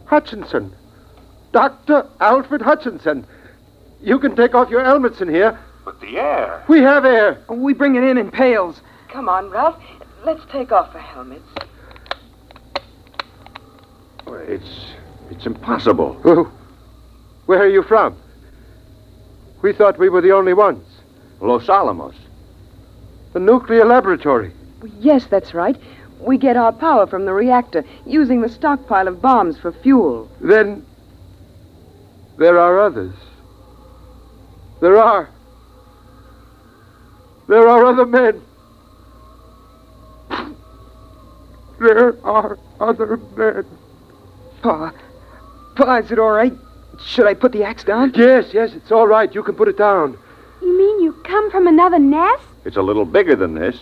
Hutchinson. 0.07 0.74
Dr. 1.53 2.09
Alfred 2.18 2.61
Hutchinson. 2.61 3.24
You 4.00 4.18
can 4.18 4.35
take 4.35 4.57
off 4.57 4.68
your 4.68 4.83
helmets 4.83 5.20
in 5.20 5.29
here. 5.29 5.57
But 5.85 6.00
the 6.00 6.18
air. 6.18 6.64
We 6.68 6.81
have 6.81 7.05
air. 7.05 7.40
We 7.48 7.72
bring 7.72 7.94
it 7.94 8.03
in 8.03 8.18
in 8.18 8.33
pails. 8.33 8.81
Come 9.12 9.29
on, 9.29 9.48
Ralph. 9.48 9.81
Let's 10.24 10.42
take 10.50 10.72
off 10.72 10.92
the 10.92 10.98
helmets. 10.98 11.46
It's 14.36 14.92
it's 15.30 15.46
impossible. 15.46 16.14
Where 17.46 17.62
are 17.62 17.68
you 17.68 17.82
from? 17.82 18.16
We 19.62 19.72
thought 19.72 19.98
we 19.98 20.08
were 20.08 20.20
the 20.20 20.32
only 20.32 20.54
ones. 20.54 20.84
Los 21.40 21.68
Alamos. 21.68 22.14
The 23.32 23.40
nuclear 23.40 23.84
laboratory. 23.84 24.52
Yes, 24.98 25.26
that's 25.26 25.54
right. 25.54 25.76
We 26.18 26.36
get 26.36 26.56
our 26.56 26.72
power 26.72 27.06
from 27.06 27.24
the 27.24 27.32
reactor, 27.32 27.84
using 28.06 28.40
the 28.40 28.48
stockpile 28.48 29.08
of 29.08 29.22
bombs 29.22 29.58
for 29.58 29.72
fuel. 29.72 30.30
Then 30.40 30.84
there 32.38 32.58
are 32.58 32.80
others. 32.80 33.14
There 34.80 34.96
are. 34.96 35.30
There 37.48 37.68
are 37.68 37.84
other 37.86 38.06
men. 38.06 38.42
There 41.78 42.26
are 42.26 42.58
other 42.80 43.16
men. 43.36 43.66
Pa, 44.62 44.92
Pa, 45.77 45.96
is 45.96 46.11
it 46.11 46.18
all 46.18 46.33
right? 46.33 46.53
Should 47.05 47.27
I 47.27 47.35
put 47.35 47.53
the 47.53 47.64
axe 47.64 47.85
down? 47.85 48.12
Yes, 48.14 48.53
yes, 48.53 48.73
it's 48.75 48.92
all 48.92 49.07
right. 49.07 49.35
You 49.35 49.42
can 49.42 49.55
put 49.55 49.68
it 49.68 49.79
down. 49.79 50.18
You 50.61 50.77
mean 50.77 51.01
you 51.01 51.12
come 51.25 51.51
from 51.51 51.66
another 51.66 51.99
nest? 51.99 52.42
It's 52.64 52.77
a 52.77 52.83
little 52.83 53.07
bigger 53.07 53.35
than 53.35 53.55
this. 53.55 53.79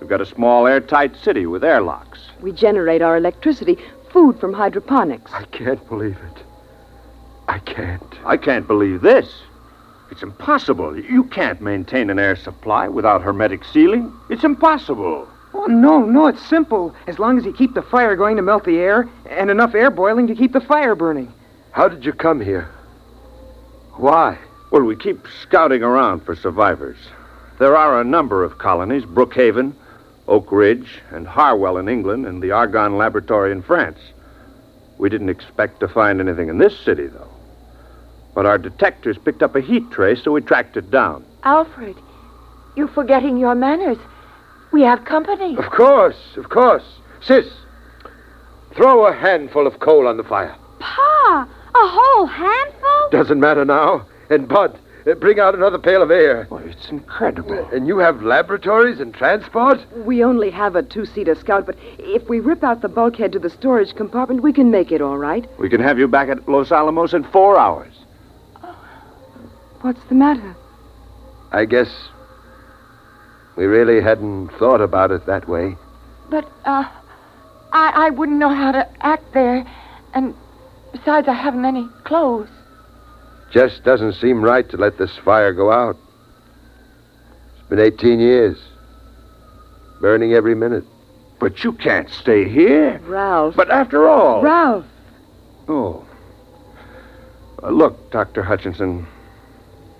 We've 0.00 0.08
got 0.08 0.22
a 0.22 0.26
small 0.26 0.66
airtight 0.66 1.16
city 1.16 1.44
with 1.44 1.62
airlocks. 1.62 2.20
We 2.40 2.52
generate 2.52 3.02
our 3.02 3.18
electricity, 3.18 3.76
food 4.10 4.40
from 4.40 4.54
hydroponics. 4.54 5.30
I 5.34 5.44
can't 5.44 5.86
believe 5.88 6.16
it. 6.16 6.42
I 7.48 7.58
can't. 7.58 8.14
I 8.24 8.38
can't 8.38 8.66
believe 8.66 9.02
this. 9.02 9.42
It's 10.10 10.22
impossible. 10.22 10.98
You 10.98 11.24
can't 11.24 11.60
maintain 11.60 12.08
an 12.08 12.18
air 12.18 12.36
supply 12.36 12.88
without 12.88 13.22
hermetic 13.22 13.64
sealing. 13.64 14.12
It's 14.30 14.44
impossible. 14.44 15.28
Oh, 15.52 15.66
no, 15.66 16.00
no, 16.04 16.26
it's 16.28 16.46
simple. 16.48 16.94
As 17.06 17.18
long 17.18 17.38
as 17.38 17.44
you 17.44 17.52
keep 17.52 17.74
the 17.74 17.82
fire 17.82 18.14
going 18.16 18.36
to 18.36 18.42
melt 18.42 18.64
the 18.64 18.78
air 18.78 19.08
and 19.28 19.50
enough 19.50 19.74
air 19.74 19.90
boiling 19.90 20.26
to 20.28 20.34
keep 20.34 20.52
the 20.52 20.60
fire 20.60 20.94
burning. 20.94 21.32
How 21.72 21.88
did 21.88 22.04
you 22.04 22.12
come 22.12 22.40
here? 22.40 22.70
Why? 23.96 24.38
Well, 24.70 24.82
we 24.82 24.96
keep 24.96 25.26
scouting 25.42 25.82
around 25.82 26.24
for 26.24 26.36
survivors. 26.36 26.98
There 27.58 27.76
are 27.76 28.00
a 28.00 28.04
number 28.04 28.44
of 28.44 28.58
colonies 28.58 29.04
Brookhaven, 29.04 29.74
Oak 30.28 30.52
Ridge, 30.52 31.00
and 31.10 31.26
Harwell 31.26 31.76
in 31.78 31.88
England, 31.88 32.26
and 32.26 32.42
the 32.42 32.52
Argonne 32.52 32.96
Laboratory 32.96 33.50
in 33.52 33.62
France. 33.62 33.98
We 34.98 35.08
didn't 35.08 35.28
expect 35.28 35.80
to 35.80 35.88
find 35.88 36.20
anything 36.20 36.48
in 36.48 36.58
this 36.58 36.78
city, 36.78 37.08
though. 37.08 37.30
But 38.34 38.46
our 38.46 38.58
detectors 38.58 39.18
picked 39.18 39.42
up 39.42 39.56
a 39.56 39.60
heat 39.60 39.90
trace, 39.90 40.22
so 40.22 40.30
we 40.30 40.40
tracked 40.40 40.76
it 40.76 40.90
down. 40.90 41.24
Alfred, 41.42 41.96
you're 42.76 42.88
forgetting 42.88 43.36
your 43.36 43.54
manners. 43.54 43.98
We 44.72 44.82
have 44.82 45.04
company. 45.04 45.56
Of 45.56 45.70
course, 45.70 46.36
of 46.36 46.48
course. 46.48 46.84
Sis, 47.22 47.46
throw 48.74 49.06
a 49.06 49.14
handful 49.14 49.66
of 49.66 49.80
coal 49.80 50.06
on 50.06 50.16
the 50.16 50.24
fire. 50.24 50.54
Pa, 50.78 51.48
a 51.74 51.88
whole 51.88 52.26
handful? 52.26 53.10
Doesn't 53.10 53.40
matter 53.40 53.64
now. 53.64 54.06
And 54.30 54.48
Bud, 54.48 54.78
uh, 55.06 55.14
bring 55.14 55.40
out 55.40 55.54
another 55.54 55.78
pail 55.78 56.02
of 56.02 56.10
air. 56.10 56.46
Well, 56.50 56.62
it's 56.64 56.88
incredible. 56.88 57.68
And 57.72 57.86
you 57.88 57.98
have 57.98 58.22
laboratories 58.22 59.00
and 59.00 59.12
transport? 59.12 59.80
We 60.06 60.22
only 60.22 60.50
have 60.50 60.76
a 60.76 60.82
two-seater 60.82 61.34
scout, 61.34 61.66
but 61.66 61.76
if 61.98 62.28
we 62.28 62.38
rip 62.40 62.62
out 62.62 62.80
the 62.80 62.88
bulkhead 62.88 63.32
to 63.32 63.38
the 63.38 63.50
storage 63.50 63.94
compartment, 63.96 64.42
we 64.42 64.52
can 64.52 64.70
make 64.70 64.92
it 64.92 65.00
all 65.00 65.18
right. 65.18 65.48
We 65.58 65.68
can 65.68 65.80
have 65.80 65.98
you 65.98 66.06
back 66.06 66.28
at 66.28 66.48
Los 66.48 66.70
Alamos 66.70 67.12
in 67.12 67.24
four 67.24 67.58
hours. 67.58 67.92
What's 69.80 70.02
the 70.04 70.14
matter? 70.14 70.54
I 71.52 71.64
guess 71.64 71.88
we 73.60 73.66
really 73.66 74.00
hadn't 74.00 74.48
thought 74.58 74.80
about 74.80 75.10
it 75.10 75.26
that 75.26 75.46
way. 75.46 75.76
But, 76.30 76.50
uh, 76.64 76.88
I, 77.72 78.06
I 78.06 78.08
wouldn't 78.08 78.38
know 78.38 78.48
how 78.48 78.72
to 78.72 78.88
act 79.04 79.34
there. 79.34 79.70
And 80.14 80.34
besides, 80.92 81.28
I 81.28 81.34
haven't 81.34 81.66
any 81.66 81.86
clothes. 82.04 82.48
Just 83.52 83.84
doesn't 83.84 84.14
seem 84.14 84.42
right 84.42 84.66
to 84.70 84.78
let 84.78 84.96
this 84.96 85.14
fire 85.26 85.52
go 85.52 85.70
out. 85.70 85.98
It's 87.58 87.68
been 87.68 87.80
18 87.80 88.18
years. 88.18 88.58
Burning 90.00 90.32
every 90.32 90.54
minute. 90.54 90.84
But 91.38 91.62
you 91.62 91.74
can't 91.74 92.08
stay 92.08 92.48
here. 92.48 92.98
Ralph. 93.04 93.56
But 93.56 93.70
after 93.70 94.08
all. 94.08 94.40
Ralph. 94.40 94.86
Oh. 95.68 96.06
Uh, 97.62 97.68
look, 97.68 98.10
Dr. 98.10 98.42
Hutchinson, 98.42 99.06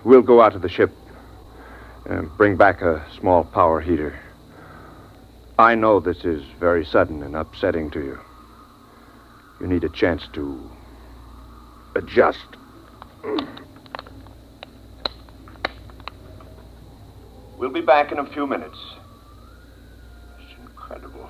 we'll 0.03 0.23
go 0.23 0.40
out 0.40 0.55
to 0.55 0.59
the 0.59 0.70
ship 0.70 0.90
and 2.07 2.35
bring 2.37 2.57
back 2.57 2.83
a 2.83 3.05
small 3.19 3.45
power 3.45 3.81
heater. 3.81 4.19
I 5.59 5.75
know 5.75 6.01
this 6.01 6.25
is 6.25 6.43
very 6.59 6.85
sudden 6.85 7.23
and 7.23 7.37
upsetting 7.37 7.91
to 7.91 8.01
you. 8.01 8.19
You 9.61 9.67
need 9.67 9.85
a 9.85 9.91
chance 9.91 10.27
to 10.33 10.71
adjust. 11.95 12.47
We'll 17.59 17.71
be 17.71 17.83
back 17.83 18.11
in 18.11 18.19
a 18.19 18.27
few 18.33 18.47
minutes. 18.47 18.79
It's 20.39 20.59
incredible. 20.63 21.29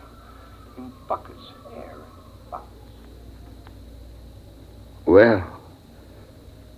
In 0.77 0.93
buckets, 1.09 1.53
air 1.75 1.97
in 1.97 2.51
buckets. 2.53 2.71
Well, 5.07 5.61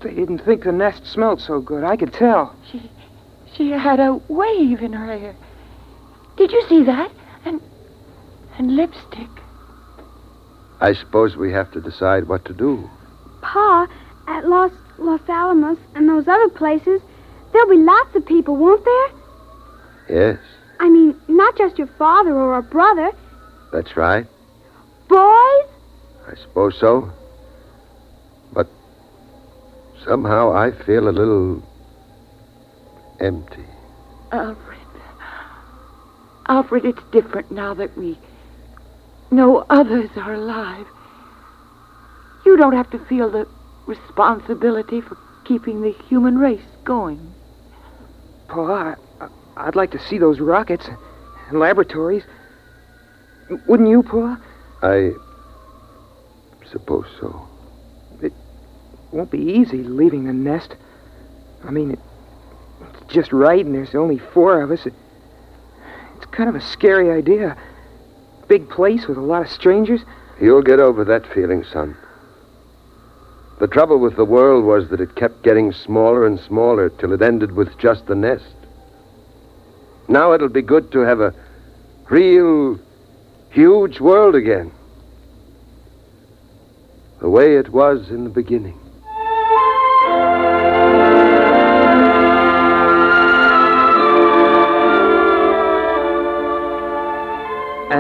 They 0.01 0.15
didn't 0.15 0.39
think 0.39 0.65
the 0.65 0.73
nest 0.73 1.07
smelled 1.07 1.43
so 1.43 1.61
good. 1.61 1.85
I 1.85 1.97
could 1.97 2.15
tell. 2.15 2.57
She, 3.57 3.65
she 3.65 3.71
had 3.71 4.01
a 4.01 4.21
wave 4.29 4.81
in 4.83 4.93
her 4.93 5.07
hair. 5.19 5.37
Did 6.37 6.53
you 6.53 6.63
see 6.69 6.85
that? 6.85 7.11
And, 7.45 7.61
and 8.59 8.77
lipstick. 8.77 9.29
I 10.81 10.95
suppose 10.95 11.37
we 11.37 11.53
have 11.53 11.71
to 11.73 11.81
decide 11.81 12.29
what 12.29 12.45
to 12.47 12.55
do. 12.55 12.89
Pa, 13.43 13.87
at 14.29 14.49
Los 14.49 14.73
Los 14.99 15.21
Alamos 15.29 15.79
and 15.95 16.09
those 16.09 16.29
other 16.29 16.49
places, 16.49 17.01
there'll 17.53 17.69
be 17.69 17.77
lots 17.77 18.15
of 18.15 18.25
people, 18.27 18.57
won't 18.57 18.85
there? 18.85 19.09
Yes, 20.09 20.39
I 20.81 20.89
mean, 20.89 21.21
not 21.29 21.57
just 21.57 21.79
your 21.79 21.89
father 21.99 22.33
or 22.33 22.59
a 22.59 22.63
brother. 22.63 23.11
that's 23.73 23.97
right. 23.97 24.27
Boys? 25.09 25.67
I 26.27 26.35
suppose 26.41 26.79
so. 26.79 27.13
But 28.53 28.69
somehow 30.05 30.53
I 30.53 30.73
feel 30.85 31.09
a 31.09 31.11
little 31.11 31.63
empty. 33.23 33.65
Alfred. 34.33 34.79
Alfred, 36.49 36.85
it's 36.85 37.03
different 37.13 37.51
now 37.51 37.73
that 37.75 37.97
we 37.97 38.19
know 39.31 39.65
others 39.71 40.11
are 40.17 40.35
alive. 40.35 40.87
You 42.45 42.57
don't 42.57 42.75
have 42.75 42.91
to 42.91 42.99
feel 43.07 43.31
the 43.31 43.47
responsibility 43.87 45.01
for 45.01 45.17
keeping 45.45 45.81
the 45.81 45.93
human 46.09 46.37
race 46.39 46.61
going. 46.85 47.33
Pa, 48.49 48.97
I, 49.21 49.29
I'd 49.57 49.77
like 49.77 49.93
to 49.93 49.99
see 49.99 50.19
those 50.19 50.41
rockets 50.41 50.89
and 51.49 51.59
laboratories. 51.59 52.25
Wouldn't 53.67 53.89
you, 53.89 54.03
Pa? 54.03 54.41
I 54.83 55.13
suppose 56.71 57.07
so. 57.21 57.49
It 58.21 58.33
won't 59.13 59.31
be 59.31 59.39
easy 59.39 59.83
leaving 59.83 60.25
the 60.25 60.33
nest. 60.33 60.75
I 61.65 61.71
mean, 61.71 61.93
it, 61.93 61.99
it's 61.99 62.12
just 63.13 63.33
right, 63.33 63.65
and 63.65 63.75
there's 63.75 63.95
only 63.95 64.19
four 64.19 64.63
of 64.63 64.71
us. 64.71 64.87
It's 64.87 66.27
kind 66.33 66.49
of 66.49 66.55
a 66.55 66.61
scary 66.61 67.11
idea. 67.11 67.57
Big 68.49 68.69
place 68.69 69.07
with 69.07 69.19
a 69.19 69.23
lot 69.23 69.43
of 69.43 69.51
strangers. 69.51 70.01
You'll 70.41 70.63
get 70.63 70.81
over 70.81 71.05
that 71.05 71.27
feeling, 71.33 71.65
son. 71.65 71.97
The 73.61 73.69
trouble 73.69 73.99
with 73.99 74.17
the 74.17 74.25
world 74.25 74.65
was 74.65 74.89
that 74.89 75.01
it 75.01 75.15
kept 75.15 75.45
getting 75.45 75.73
smaller 75.73 76.27
and 76.27 76.41
smaller 76.41 76.89
till 76.89 77.13
it 77.13 77.23
ended 77.23 77.53
with 77.53 77.79
just 77.79 78.07
the 78.07 78.15
nest. 78.15 78.57
Now 80.09 80.33
it'll 80.33 80.49
be 80.49 80.63
good 80.63 80.91
to 80.93 81.01
have 81.01 81.21
a 81.21 81.35
real 82.11 82.81
huge 83.51 84.01
world 84.01 84.35
again. 84.35 84.73
The 87.21 87.29
way 87.29 87.57
it 87.57 87.69
was 87.69 88.11
in 88.11 88.25
the 88.25 88.31
beginning. 88.31 88.82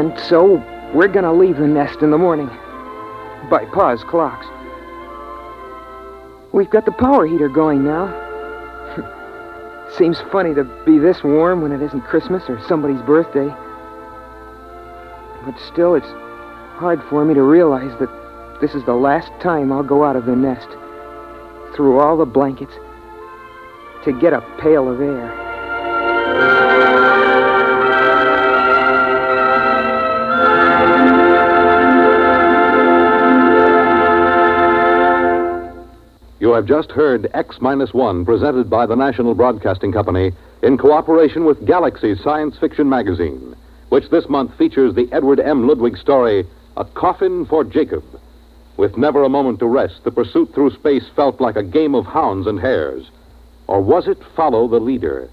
And 0.03 0.19
so, 0.19 0.61
we're 0.93 1.07
gonna 1.07 1.33
leave 1.33 1.59
the 1.59 1.69
nest 1.69 2.03
in 2.03 2.11
the 2.11 2.19
morning. 2.19 2.49
By 3.49 3.67
Pa's 3.73 4.03
clocks. 4.03 4.49
We've 6.51 6.69
got 6.69 6.87
the 6.87 6.91
power 6.91 7.25
heater 7.25 7.49
going 7.49 7.85
now. 7.85 8.09
Seems 9.97 10.19
funny 10.33 10.55
to 10.55 10.65
be 10.85 10.99
this 10.99 11.23
warm 11.23 11.63
when 11.63 11.71
it 11.71 11.81
isn't 11.83 12.01
Christmas 12.01 12.43
or 12.49 12.61
somebody's 12.67 13.01
birthday. 13.03 13.47
But 15.45 15.55
still, 15.73 15.95
it's 15.95 16.11
hard 16.75 17.01
for 17.09 17.25
me 17.25 17.35
to 17.35 17.43
realize 17.43 17.97
that 18.01 18.11
this 18.61 18.75
is 18.75 18.85
the 18.85 18.97
last 18.97 19.31
time 19.41 19.71
I'll 19.71 19.85
go 19.85 20.03
out 20.03 20.17
of 20.17 20.27
the 20.27 20.35
nest. 20.35 20.67
Through 21.77 22.01
all 22.01 22.17
the 22.17 22.27
blankets. 22.27 22.75
To 24.03 24.13
get 24.21 24.33
a 24.33 24.41
pail 24.59 24.91
of 24.91 25.01
air. 25.01 26.72
You 36.43 36.55
have 36.55 36.67
just 36.67 36.91
heard 36.91 37.31
X 37.35 37.59
Minus 37.61 37.95
One 37.95 38.25
presented 38.25 38.69
by 38.69 38.85
the 38.85 38.97
National 38.97 39.33
Broadcasting 39.33 39.93
Company 39.93 40.33
in 40.65 40.77
cooperation 40.77 41.45
with 41.45 41.65
Galaxy 41.65 42.17
Science 42.17 42.59
Fiction 42.59 42.89
Magazine, 42.89 43.55
which 43.91 44.11
this 44.11 44.29
month 44.29 44.59
features 44.59 44.93
the 44.93 45.09
Edward 45.13 45.39
M. 45.39 45.69
Ludwig 45.69 45.97
story, 45.97 46.45
A 46.77 46.85
Coffin 46.85 47.47
for 47.47 47.63
Jacob. 47.63 48.03
With 48.77 48.97
never 48.97 49.23
a 49.23 49.29
moment 49.29 49.61
to 49.61 49.69
rest, 49.69 50.03
the 50.03 50.11
pursuit 50.11 50.53
through 50.53 50.73
space 50.73 51.05
felt 51.15 51.41
like 51.41 51.55
a 51.55 51.63
game 51.63 51.95
of 51.95 52.07
hounds 52.07 52.49
and 52.49 52.59
hares. 52.59 53.09
Or 53.69 53.81
was 53.81 54.09
it 54.09 54.19
follow 54.35 54.67
the 54.67 54.81
leader? 54.81 55.31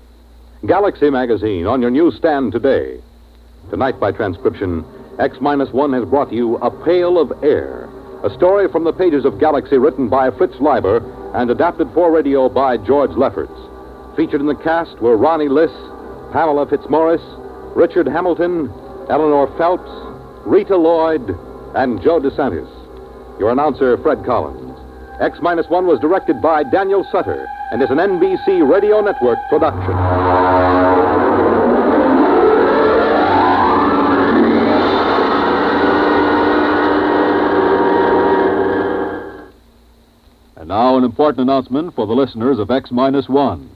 Galaxy 0.68 1.10
Magazine 1.10 1.66
on 1.66 1.82
your 1.82 1.90
newsstand 1.90 2.52
today. 2.52 3.02
Tonight, 3.72 4.00
by 4.00 4.12
transcription, 4.12 4.86
X 5.18 5.38
Minus 5.42 5.74
One 5.74 5.92
has 5.94 6.06
brought 6.06 6.32
you 6.32 6.58
A 6.58 6.70
Pail 6.70 7.18
of 7.18 7.44
Air, 7.44 7.89
a 8.24 8.30
story 8.36 8.68
from 8.68 8.84
the 8.84 8.92
pages 8.92 9.24
of 9.24 9.40
Galaxy 9.40 9.78
written 9.78 10.10
by 10.10 10.30
Fritz 10.32 10.56
Leiber 10.60 10.98
and 11.34 11.50
adapted 11.50 11.88
for 11.94 12.12
radio 12.12 12.50
by 12.50 12.76
George 12.76 13.12
Lefferts. 13.12 13.54
Featured 14.18 14.42
in 14.42 14.48
the 14.48 14.56
cast 14.56 15.00
were 15.00 15.16
Ronnie 15.16 15.48
Liss, 15.48 15.72
Pamela 16.34 16.68
Fitzmaurice, 16.68 17.24
Richard 17.76 18.08
Hamilton, 18.08 18.70
Eleanor 19.10 19.48
Phelps, 19.58 19.90
Rita 20.46 20.76
Lloyd, 20.76 21.30
and 21.76 22.02
Joe 22.02 22.20
DeSantis. 22.20 22.70
Your 23.40 23.52
announcer, 23.52 23.98
Fred 24.00 24.26
Collins. 24.26 24.78
X 25.22 25.40
Minus 25.42 25.70
One 25.70 25.88
was 25.88 26.00
directed 26.00 26.42
by 26.42 26.64
Daniel 26.64 27.06
Sutter 27.12 27.48
and 27.72 27.82
is 27.82 27.90
an 27.90 27.98
NBC 27.98 28.70
Radio 28.70 29.00
Network 29.00 29.40
production. 29.50 30.89
Important 40.70 41.42
announcement 41.42 41.96
for 41.96 42.06
the 42.06 42.14
listeners 42.14 42.60
of 42.60 42.70
X 42.70 42.92
Minus 42.92 43.28
One. 43.28 43.70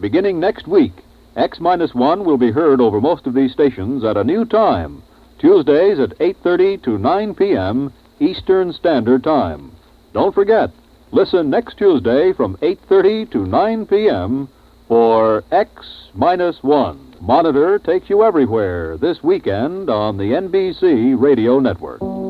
Beginning 0.00 0.40
next 0.40 0.66
week, 0.66 0.92
X 1.36 1.60
Minus 1.60 1.94
One 1.94 2.24
will 2.24 2.38
be 2.38 2.50
heard 2.50 2.80
over 2.80 3.00
most 3.00 3.26
of 3.26 3.34
these 3.34 3.52
stations 3.52 4.04
at 4.04 4.16
a 4.16 4.24
new 4.24 4.44
time, 4.44 5.02
Tuesdays 5.38 5.98
at 5.98 6.18
8.30 6.18 6.82
to 6.84 6.98
9 6.98 7.34
p.m. 7.34 7.92
Eastern 8.18 8.72
Standard 8.72 9.22
Time. 9.22 9.72
Don't 10.12 10.34
forget, 10.34 10.70
listen 11.12 11.50
next 11.50 11.78
Tuesday 11.78 12.32
from 12.32 12.56
8.30 12.56 13.30
to 13.32 13.46
9 13.46 13.86
p.m. 13.86 14.48
for 14.88 15.44
X 15.52 15.70
Minus 16.14 16.62
One. 16.62 17.14
Monitor 17.20 17.78
takes 17.78 18.10
you 18.10 18.24
everywhere 18.24 18.96
this 18.96 19.22
weekend 19.22 19.88
on 19.88 20.16
the 20.16 20.24
NBC 20.24 21.20
Radio 21.20 21.60
Network. 21.60 22.29